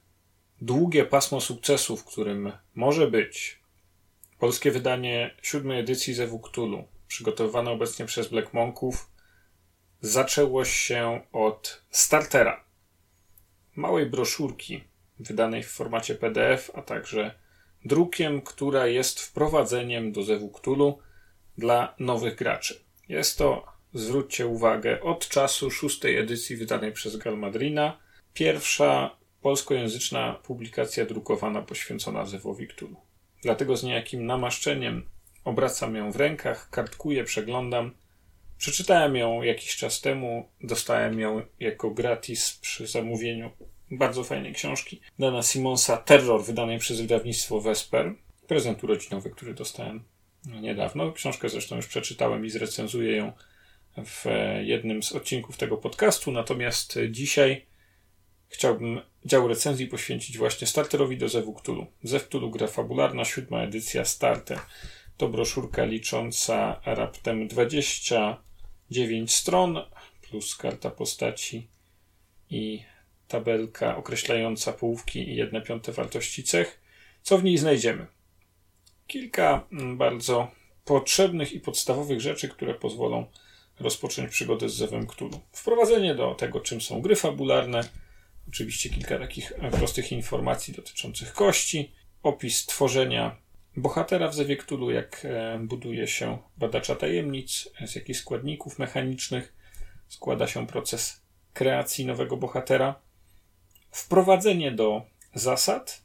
[0.62, 3.60] długie pasmo sukcesu, w którym może być
[4.40, 9.12] polskie wydanie siódmej edycji Zewu Cthulhu, przygotowywane obecnie przez Black Monków,
[10.02, 12.64] zaczęło się od startera.
[13.76, 14.84] Małej broszurki
[15.20, 17.43] wydanej w formacie PDF, a także
[17.86, 21.00] drukiem, która jest wprowadzeniem do Zewu Cthulhu
[21.58, 22.84] dla nowych graczy.
[23.10, 27.98] Jest to, zwróćcie uwagę, od czasu szóstej edycji wydanej przez Galmadrina,
[28.34, 32.96] pierwsza polskojęzyczna publikacja drukowana poświęcona Zewowi Cthulhu.
[33.42, 35.10] Dlatego z niejakim namaszczeniem
[35.44, 37.92] obracam ją w rękach, kartkuję, przeglądam.
[38.58, 43.52] Przeczytałem ją jakiś czas temu, dostałem ją jako gratis przy zamówieniu
[43.92, 48.14] bardzo fajnej książki Dana Simonsa Terror, wydanej przez wydawnictwo Vesper.
[48.48, 50.04] Prezent urodzinowy, który dostałem
[50.46, 51.12] niedawno.
[51.12, 53.32] Książkę zresztą już przeczytałem i zrecenzuję ją
[54.06, 54.26] w
[54.62, 56.32] jednym z odcinków tego podcastu.
[56.32, 57.66] Natomiast dzisiaj
[58.48, 61.88] chciałbym dział recenzji poświęcić właśnie starterowi do Zewu Cthulhu.
[62.04, 64.60] Zew Cthulhu gra fabularna, siódma edycja starter.
[65.18, 69.80] To broszurka licząca raptem 29 stron
[70.22, 71.68] plus karta postaci
[72.50, 72.84] i
[73.28, 76.82] tabelka określająca połówki i jedne piąte wartości cech.
[77.22, 78.06] Co w niej znajdziemy?
[79.08, 80.52] Kilka mm, bardzo
[80.86, 83.26] potrzebnych i podstawowych rzeczy, które pozwolą
[83.80, 85.40] rozpocząć przygodę z Zewem Cthulhu.
[85.52, 87.90] Wprowadzenie do tego, czym są gry fabularne,
[88.48, 91.92] oczywiście kilka takich prostych informacji dotyczących kości,
[92.24, 93.43] opis tworzenia
[93.78, 99.54] bohatera w Zewie Cthulhu, jak e, buduje się badacza tajemnic, z jakich składników mechanicznych
[100.08, 101.22] składa się proces
[101.54, 102.96] kreacji nowego bohatera,
[103.92, 105.02] wprowadzenie do
[105.34, 106.04] zasad,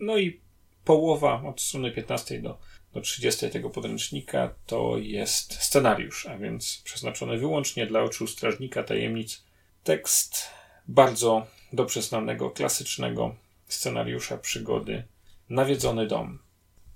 [0.00, 0.40] no i
[0.84, 2.58] połowa od strony 15 do,
[2.92, 9.44] do 30 tego podręcznika to jest scenariusz, a więc przeznaczony wyłącznie dla oczu strażnika tajemnic.
[9.84, 10.50] Tekst
[10.88, 13.34] bardzo dobrze znanego, klasycznego
[13.66, 15.04] scenariusza przygody
[15.48, 16.38] Nawiedzony dom.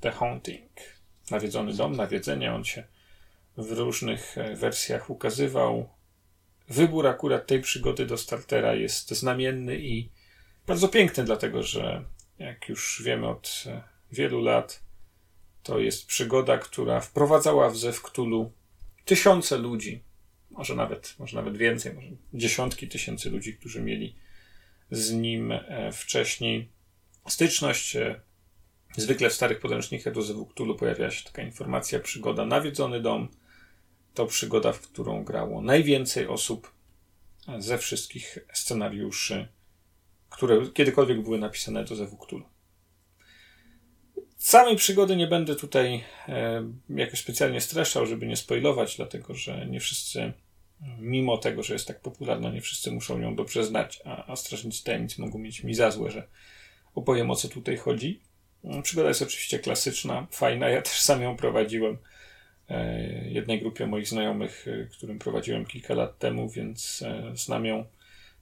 [0.00, 0.70] The Haunting.
[1.30, 2.84] Nawiedzony dom, nawiedzenie, on się
[3.56, 5.88] w różnych e, wersjach ukazywał.
[6.68, 10.08] Wybór akurat tej przygody do startera jest znamienny i
[10.66, 12.04] bardzo piękny, dlatego że
[12.38, 13.82] jak już wiemy od e,
[14.12, 14.82] wielu lat,
[15.62, 18.52] to jest przygoda, która wprowadzała w Zew Cthulhu
[19.04, 20.02] tysiące ludzi,
[20.50, 24.14] może nawet, może nawet więcej, może dziesiątki tysięcy ludzi, którzy mieli
[24.90, 26.68] z nim e, wcześniej
[27.28, 27.96] styczność.
[28.96, 33.28] Zwykle w starych podręcznikach do Cthulhu pojawia się taka informacja, przygoda Nawiedzony Dom.
[34.14, 36.72] To przygoda, w którą grało najwięcej osób
[37.58, 39.48] ze wszystkich scenariuszy
[40.28, 42.46] które kiedykolwiek były napisane do Cthulhu.
[44.36, 49.80] Samej przygody nie będę tutaj e, jakoś specjalnie streszczał, żeby nie spoilować, dlatego że nie
[49.80, 50.32] wszyscy,
[50.98, 54.84] mimo tego, że jest tak popularna, nie wszyscy muszą ją dobrze znać, a, a strażnicy
[54.84, 56.28] tajemnic mogą mieć mi za złe, że
[56.94, 58.20] opowiem o co tutaj chodzi.
[58.82, 60.68] Przygoda jest oczywiście klasyczna, fajna.
[60.68, 61.98] Ja też sam ją prowadziłem
[62.70, 67.84] e, jednej grupie moich znajomych, e, którym prowadziłem kilka lat temu, więc e, znam ją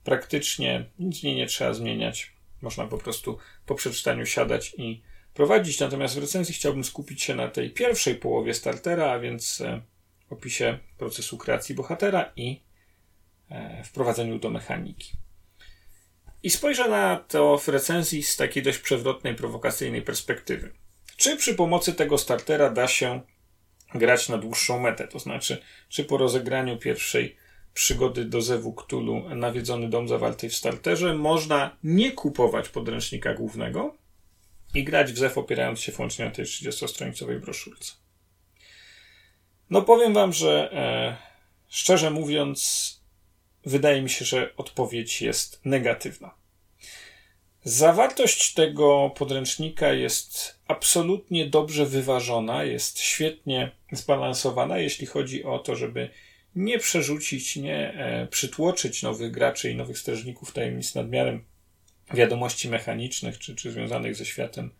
[0.03, 2.33] praktycznie nic nie, nie trzeba zmieniać.
[2.61, 5.01] Można po prostu po przeczytaniu siadać i
[5.33, 5.79] prowadzić.
[5.79, 9.63] Natomiast w recenzji chciałbym skupić się na tej pierwszej połowie startera, a więc
[10.29, 12.61] opisie procesu kreacji bohatera i
[13.83, 15.26] wprowadzeniu do mechaniki.
[16.43, 20.71] I spojrzę na to w recenzji z takiej dość przewrotnej, prowokacyjnej perspektywy.
[21.17, 23.21] Czy przy pomocy tego startera da się
[23.95, 25.07] grać na dłuższą metę?
[25.07, 27.35] To znaczy, czy po rozegraniu pierwszej
[27.73, 33.95] przygody do Zewu Cthulhu Nawiedzony Dom zawartej w starterze można nie kupować podręcznika głównego,
[34.73, 37.93] i grać w ZEF opierając się wyłącznie na tej 30-stronicowej broszurce.
[39.69, 41.17] No powiem wam, że e,
[41.67, 42.96] szczerze mówiąc,
[43.67, 46.35] wydaje mi się, że odpowiedź jest negatywna.
[47.63, 56.09] Zawartość tego podręcznika jest absolutnie dobrze wyważona, jest świetnie zbalansowana, jeśli chodzi o to, żeby
[56.55, 61.43] nie przerzucić, nie e, przytłoczyć nowych graczy i nowych strażników tajemnic nadmiarem
[62.13, 64.71] wiadomości mechanicznych czy, czy związanych ze światem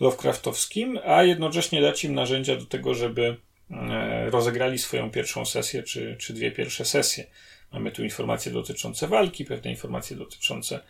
[0.00, 3.36] Lovecraftowskim, a jednocześnie dać im narzędzia do tego, żeby
[3.70, 7.26] e, rozegrali swoją pierwszą sesję czy, czy dwie pierwsze sesje.
[7.72, 10.80] Mamy tu informacje dotyczące walki, pewne informacje dotyczące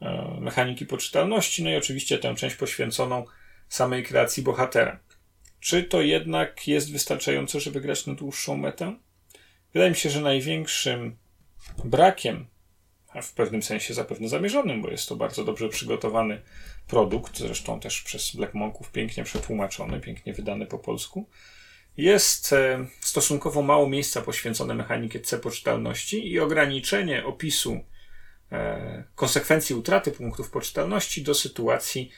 [0.00, 3.24] e, mechaniki poczytalności, no i oczywiście tę część poświęconą
[3.68, 5.00] samej kreacji bohatera.
[5.60, 8.96] Czy to jednak jest wystarczające, żeby grać na dłuższą metę?
[9.72, 11.16] Wydaje mi się, że największym
[11.84, 12.46] brakiem,
[13.08, 16.40] a w pewnym sensie zapewne zamierzonym, bo jest to bardzo dobrze przygotowany
[16.86, 21.28] produkt, zresztą też przez Black Monków pięknie przetłumaczony, pięknie wydany po polsku,
[21.96, 27.80] jest e, stosunkowo mało miejsca poświęcone mechanice poczytalności i ograniczenie opisu
[28.52, 32.10] e, konsekwencji utraty punktów poczytalności do sytuacji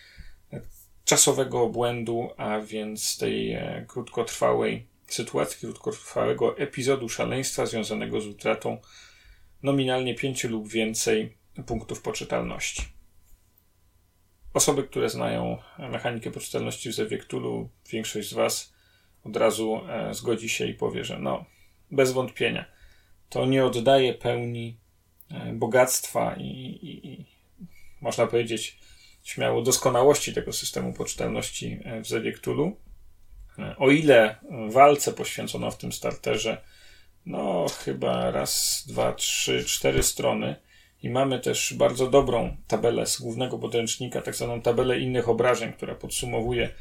[0.53, 0.61] e,
[1.05, 3.59] czasowego obłędu, a więc tej
[3.89, 8.79] krótkotrwałej sytuacji, krótkotrwałego epizodu szaleństwa związanego z utratą
[9.63, 12.83] nominalnie pięciu lub więcej punktów poczytalności.
[14.55, 18.78] Osoby, które znają mechanikę poczytalności w Zewie Cthulhu, większość z Was
[19.25, 21.45] od razu e, zgodzi się i powie, że no,
[21.91, 22.65] bez wątpienia,
[23.29, 24.77] to nie oddaje pełni
[25.31, 27.27] e, bogactwa i, i, i
[28.01, 28.79] można powiedzieć
[29.23, 32.77] śmiało doskonałości tego systemu poczytalności e, w Zewie Cthulhu.
[33.79, 34.37] O ile
[34.69, 36.63] walce poświęcono w tym starterze,
[37.27, 40.57] no chyba raz, dwa, trzy, cztery strony
[41.03, 45.95] i mamy też bardzo dobrą tabelę z głównego podręcznika, tak zwaną tabelę innych obrażeń, która
[45.95, 46.75] podsumowuje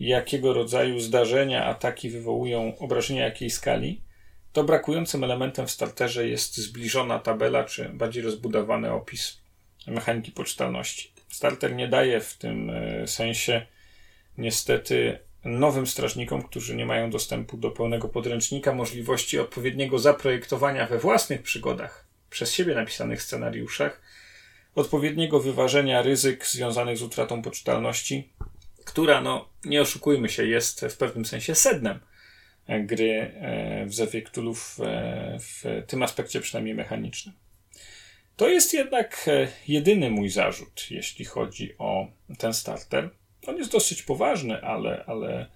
[0.00, 4.00] jakiego rodzaju zdarzenia, ataki wywołują obrażenia jakiej skali,
[4.52, 9.40] to brakującym elementem w starterze jest zbliżona tabela, czy bardziej rozbudowany opis
[9.86, 11.12] mechaniki poczytalności.
[11.28, 13.66] Starter nie daje w tym e, sensie
[14.38, 21.42] niestety nowym strażnikom, którzy nie mają dostępu do pełnego podręcznika, możliwości odpowiedniego zaprojektowania we własnych
[21.42, 24.02] przygodach przez siebie napisanych scenariuszach,
[24.74, 28.32] odpowiedniego wyważenia ryzyk związanych z utratą poczytalności,
[28.84, 32.00] która, no, nie oszukujmy się, jest w pewnym sensie sednem
[32.68, 37.34] gry e, w Zewie Cthulhu e, w tym aspekcie przynajmniej mechanicznym.
[38.36, 42.06] To jest jednak e, jedyny mój zarzut, jeśli chodzi o
[42.38, 43.10] ten starter.
[43.46, 45.46] On jest dosyć poważny, ale, ale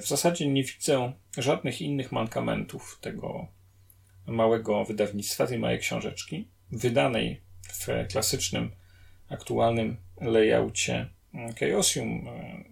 [0.00, 3.48] w zasadzie nie widzę żadnych innych mankamentów tego
[4.26, 8.70] małego wydawnictwa, tej małej książeczki, wydanej w klasycznym,
[9.30, 11.08] aktualnym layoutie
[11.60, 12.28] Chaosium.
[12.28, 12.64] E,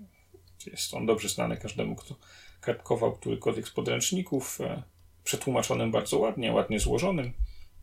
[0.67, 2.15] jest on dobrze znany każdemu, kto
[2.61, 4.83] kartkował którykolwiek z podręczników, e,
[5.25, 7.33] przetłumaczonym bardzo ładnie, ładnie złożonym,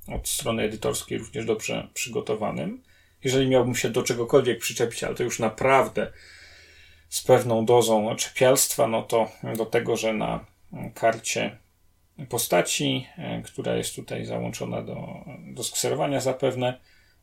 [0.07, 2.83] od strony edytorskiej również dobrze przygotowanym.
[3.23, 6.11] Jeżeli miałbym się do czegokolwiek przyczepić, ale to już naprawdę
[7.09, 10.45] z pewną dozą czepialstwa, no to do tego, że na
[10.93, 11.57] karcie
[12.29, 16.79] postaci, e, która jest tutaj załączona do, do skserowania zapewne,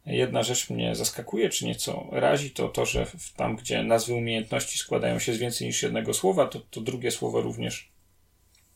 [0.06, 5.18] Jedna rzecz mnie zaskakuje, czy nieco razi, to to, że tam, gdzie nazwy umiejętności składają
[5.18, 7.88] się z więcej niż jednego słowa, to, to drugie słowo również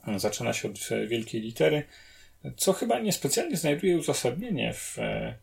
[0.07, 1.83] e, zaczyna się od e, wielkiej litery,
[2.57, 5.35] co chyba niespecjalnie znajduje uzasadnienie w e,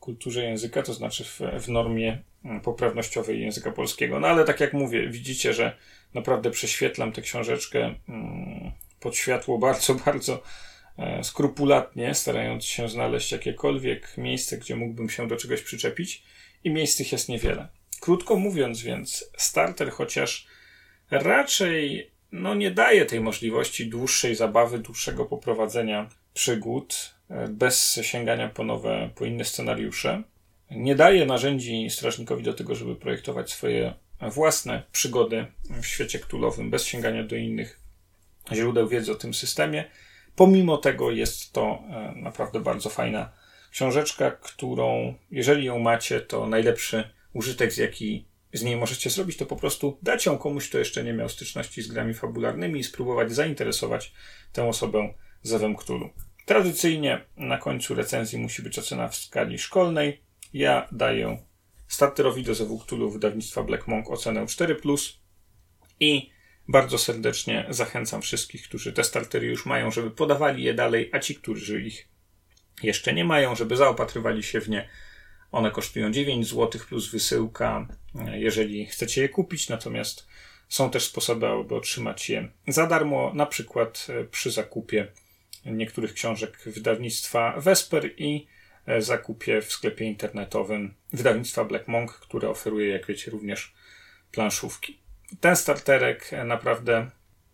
[0.00, 2.22] kulturze języka, to znaczy w, w normie
[2.62, 4.20] poprawnościowej języka polskiego.
[4.20, 5.76] No ale tak jak mówię, widzicie, że
[6.14, 10.42] naprawdę prześwietlam tę książeczkę mm, pod światło bardzo, bardzo
[11.22, 16.22] skrupulatnie, starając się znaleźć jakiekolwiek miejsce, gdzie mógłbym się do czegoś przyczepić,
[16.64, 17.68] i miejsc tych jest niewiele.
[18.00, 20.46] Krótko mówiąc, więc starter, chociaż
[21.10, 28.64] raczej no, nie daje tej możliwości dłuższej zabawy, dłuższego poprowadzenia przygód e, bez sięgania po
[28.64, 30.22] nowe, po inne scenariusze.
[30.70, 35.46] Nie daje narzędzi strażnikowi do tego, żeby projektować swoje własne przygody
[35.82, 37.80] w świecie ktulowym bez sięgania do innych
[38.52, 39.84] źródeł wiedzy o tym systemie.
[40.36, 43.32] Pomimo tego jest to e, naprawdę bardzo fajna
[43.70, 49.46] książeczka, którą, jeżeli ją macie, to najlepszy użytek, z jaki z niej możecie zrobić, to
[49.46, 53.32] po prostu dać ją komuś, kto jeszcze nie miał styczności z grami fabularnymi i spróbować
[53.32, 54.12] zainteresować
[54.52, 56.10] tę osobę zewem Cthulhu.
[56.46, 60.22] Tradycyjnie na końcu recenzji musi być ocena w skali szkolnej.
[60.52, 61.38] Ja daję
[61.88, 65.16] starterowi do zewu Cthulhu wydawnictwa Black Monk ocenę 4+,
[66.00, 66.30] i
[66.68, 71.34] bardzo serdecznie zachęcam wszystkich, którzy te startery już mają, żeby podawali je dalej, a ci,
[71.34, 72.08] którzy ich
[72.82, 74.88] jeszcze nie mają, żeby zaopatrywali się w nie,
[75.52, 77.88] One kosztują 9 zł plus wysyłka,
[78.32, 80.26] jeżeli chcecie je kupić, natomiast
[80.68, 85.12] są też sposoby, aby otrzymać je za darmo, na przykład przy zakupie
[85.66, 88.46] niektórych książek wydawnictwa Vesper i
[88.98, 93.74] zakupie w sklepie internetowym wydawnictwa Black Monk, które oferuje, jak wiecie, również
[94.32, 95.05] planszówki.
[95.40, 97.10] Ten starterek naprawdę,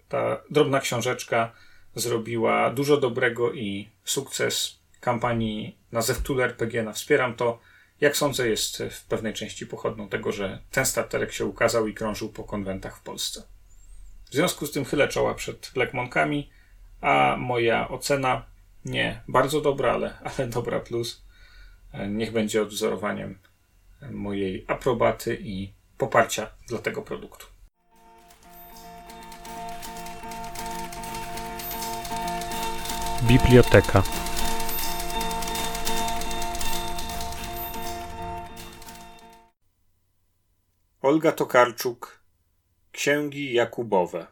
[0.08, 1.52] ta drobna książeczka
[1.94, 7.58] zrobiła dużo dobrego i sukces kampanii na Zewtul RPG na Wspieram to,
[8.00, 12.28] jak sądzę, jest w pewnej części pochodną tego, że ten starterek się ukazał i krążył
[12.28, 13.42] po konwentach w Polsce.
[14.30, 16.50] W związku z tym chylę czoła przed Black Monkami,
[17.00, 18.46] a moja ocena
[18.84, 21.22] nie bardzo dobra, ale, ale dobra plus.
[22.08, 23.38] Niech będzie odwzorowaniem
[24.10, 27.51] mojej aprobaty i poparcia dla tego produktu.
[33.22, 34.02] Biblioteka.
[41.02, 42.22] Olga Tokarczuk
[42.92, 44.26] Księgi Jakubowe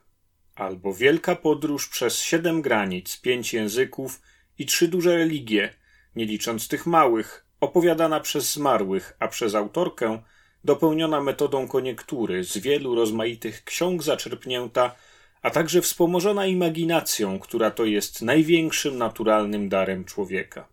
[0.55, 4.21] albo Wielka podróż przez siedem granic, pięć języków
[4.59, 5.75] i trzy duże religie,
[6.17, 10.23] nie licząc tych małych, opowiadana przez zmarłych, a przez autorkę
[10.65, 14.95] dopełniona metodą koniektury z wielu rozmaitych ksiąg zaczerpnięta,
[15.43, 20.69] a także wspomożona imaginacją, która to jest największym naturalnym darem człowieka.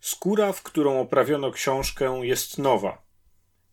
[0.00, 3.02] Skóra, w którą oprawiono książkę, jest nowa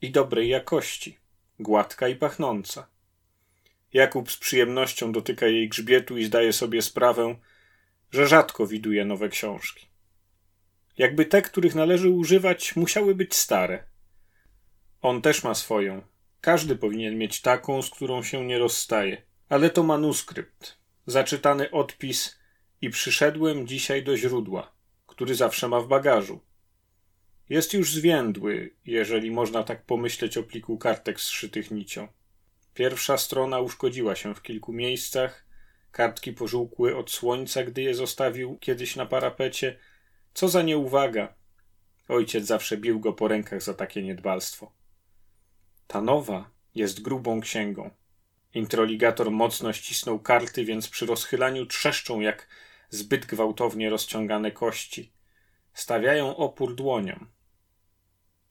[0.01, 1.17] i dobrej jakości,
[1.59, 2.87] gładka i pachnąca.
[3.93, 7.35] Jakub z przyjemnością dotyka jej grzbietu i zdaje sobie sprawę,
[8.11, 9.87] że rzadko widuje nowe książki.
[10.97, 13.83] Jakby te, których należy używać, musiały być stare.
[15.01, 16.10] On też ma swoją.
[16.41, 19.21] Każdy powinien mieć taką, z którą się nie rozstaje.
[19.49, 22.39] Ale to manuskrypt, zaczytany odpis
[22.81, 24.71] i przyszedłem dzisiaj do źródła,
[25.07, 26.39] który zawsze ma w bagażu.
[27.49, 32.07] Jest już zwiędły, jeżeli można tak pomyśleć o pliku kartek zszytych nicią.
[32.73, 35.45] Pierwsza strona uszkodziła się w kilku miejscach,
[35.91, 39.77] kartki pożółkły od słońca, gdy je zostawił kiedyś na parapecie,
[40.33, 41.33] co za nieuwaga!
[42.07, 44.80] Ojciec zawsze bił go po rękach za takie niedbalstwo.
[45.91, 47.89] Ta nowa jest grubą księgą.
[48.53, 52.47] Introligator mocno ścisnął karty, więc przy rozchylaniu trzeszczą jak
[52.89, 55.11] zbyt gwałtownie rozciągane kości.
[55.73, 57.27] Stawiają opór dłoniom.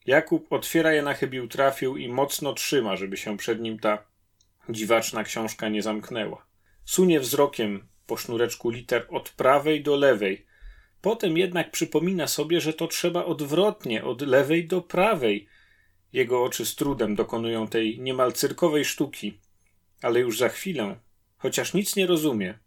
[0.06, 4.04] Jakub otwiera je na chybił trafił i mocno trzyma, żeby się przed nim ta
[4.68, 6.46] dziwaczna książka nie zamknęła.
[6.84, 10.46] Sunie wzrokiem po sznureczku liter od prawej do lewej,
[11.00, 15.48] Potem jednak przypomina sobie, że to trzeba odwrotnie, od lewej do prawej.
[16.12, 19.38] Jego oczy z trudem dokonują tej niemal cyrkowej sztuki,
[20.02, 20.96] ale już za chwilę,
[21.36, 22.58] chociaż nic nie rozumie,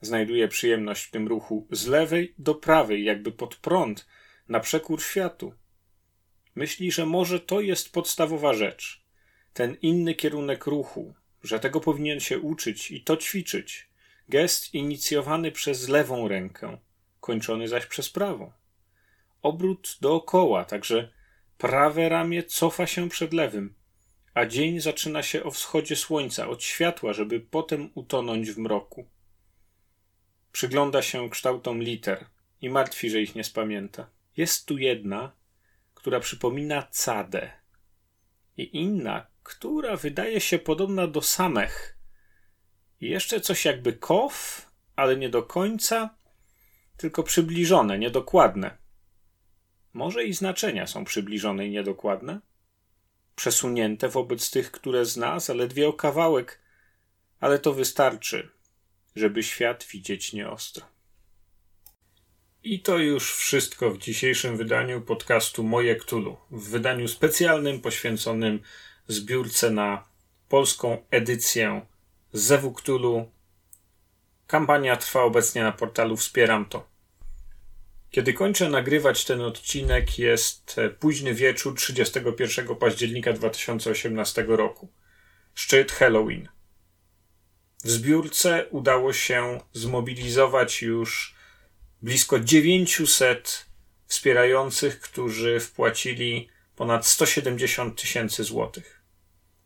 [0.00, 4.06] znajduje przyjemność w tym ruchu z lewej do prawej, jakby pod prąd,
[4.48, 5.52] na przekór światu.
[6.54, 9.04] Myśli, że może to jest podstawowa rzecz,
[9.52, 13.88] ten inny kierunek ruchu, że tego powinien się uczyć i to ćwiczyć.
[14.28, 16.78] Gest inicjowany przez lewą rękę
[17.20, 18.52] kończony zaś przez prawą.
[19.42, 21.12] Obrót dookoła, także
[21.58, 23.74] prawe ramię cofa się przed lewym,
[24.34, 29.08] a dzień zaczyna się o wschodzie słońca, od światła, żeby potem utonąć w mroku.
[30.52, 32.26] Przygląda się kształtom liter
[32.60, 34.10] i martwi, że ich nie spamięta.
[34.36, 35.32] Jest tu jedna,
[35.94, 37.50] która przypomina cadę,
[38.56, 41.98] i inna, która wydaje się podobna do samech.
[43.00, 46.16] I jeszcze coś jakby kow, ale nie do końca,
[46.96, 48.78] tylko przybliżone, niedokładne.
[49.94, 52.40] Może i znaczenia są przybliżone i niedokładne?
[53.36, 56.60] Przesunięte wobec tych, które zna, zaledwie o kawałek,
[57.40, 58.50] ale to wystarczy,
[59.16, 60.86] żeby świat widzieć nieostro.
[62.62, 66.36] I to już wszystko w dzisiejszym wydaniu podcastu Moje Ktulu.
[66.50, 68.60] W wydaniu specjalnym poświęconym
[69.08, 70.04] zbiórce na
[70.48, 71.86] polską edycję
[72.32, 73.30] Zewu Ktulu
[74.46, 76.93] Kampania trwa obecnie na portalu Wspieram to.
[78.14, 84.92] Kiedy kończę nagrywać ten odcinek, jest e, późny wieczór 31 października 2018 roku.
[85.54, 86.48] Szczyt Halloween.
[87.84, 91.34] W zbiórce udało się zmobilizować już
[92.02, 93.66] blisko 900
[94.06, 99.02] wspierających, którzy wpłacili ponad 170 tysięcy złotych.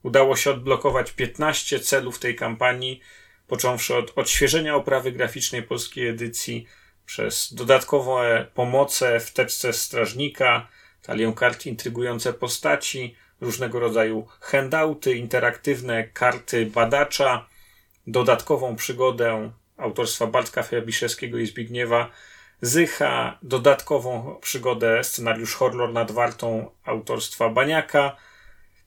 [0.02, 3.00] Udało się odblokować 15 celów tej kampanii,
[3.46, 6.66] począwszy od odświeżenia oprawy graficznej polskiej edycji,
[7.08, 10.68] przez dodatkowe pomoce w teczce strażnika,
[11.02, 17.46] talię kart intrygujące postaci, różnego rodzaju handouty, interaktywne karty badacza,
[18.06, 22.10] dodatkową przygodę autorstwa Bartka Fabiszewskiego i Zbigniewa
[22.62, 28.16] Zycha, dodatkową przygodę, scenariusz horror nad wartą autorstwa Baniaka,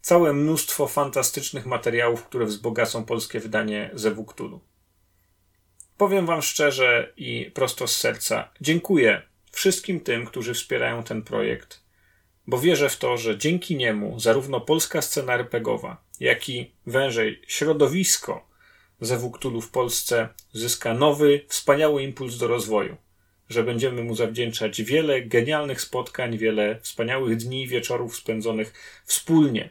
[0.01, 4.70] całe mnóstwo fantastycznych materiałów, które wzbogacą polskie wydanie Zewu Cthulhu.
[6.01, 9.21] Powiem Wam szczerze i prosto z serca, dziękuję
[9.51, 11.83] wszystkim tym, którzy wspierają ten projekt,
[12.47, 18.47] bo wierzę w to, że dzięki niemu zarówno polska scena RPGowa, jak i wężej środowisko
[19.01, 22.97] Zewu Cthulhu w Polsce zyska nowy, wspaniały impuls do rozwoju
[23.49, 28.73] że będziemy mu zawdzięczać wiele genialnych spotkań, wiele wspaniałych dni i wieczorów spędzonych
[29.05, 29.69] wspólnie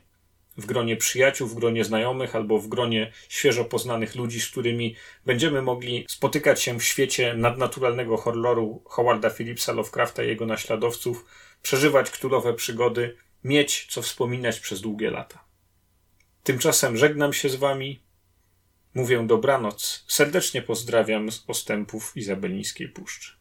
[0.61, 4.97] w gronie przyjaciół, w gronie znajomych albo w gronie świeżo poznanych ludzi, z którymi
[5.27, 11.25] będziemy mogli spotykać się w świecie nadnaturalnego horroru Howarda Phillipsa Lovecrafta i jego naśladowców,
[11.63, 15.45] przeżywać ktulowe przygody, mieć co wspominać przez długie lata.
[16.43, 18.03] Tymczasem żegnam się z wami.
[18.95, 20.05] Mówię dobranoc.
[20.09, 23.39] Serdecznie pozdrawiam z postępów Izabelińskiej Puszczy.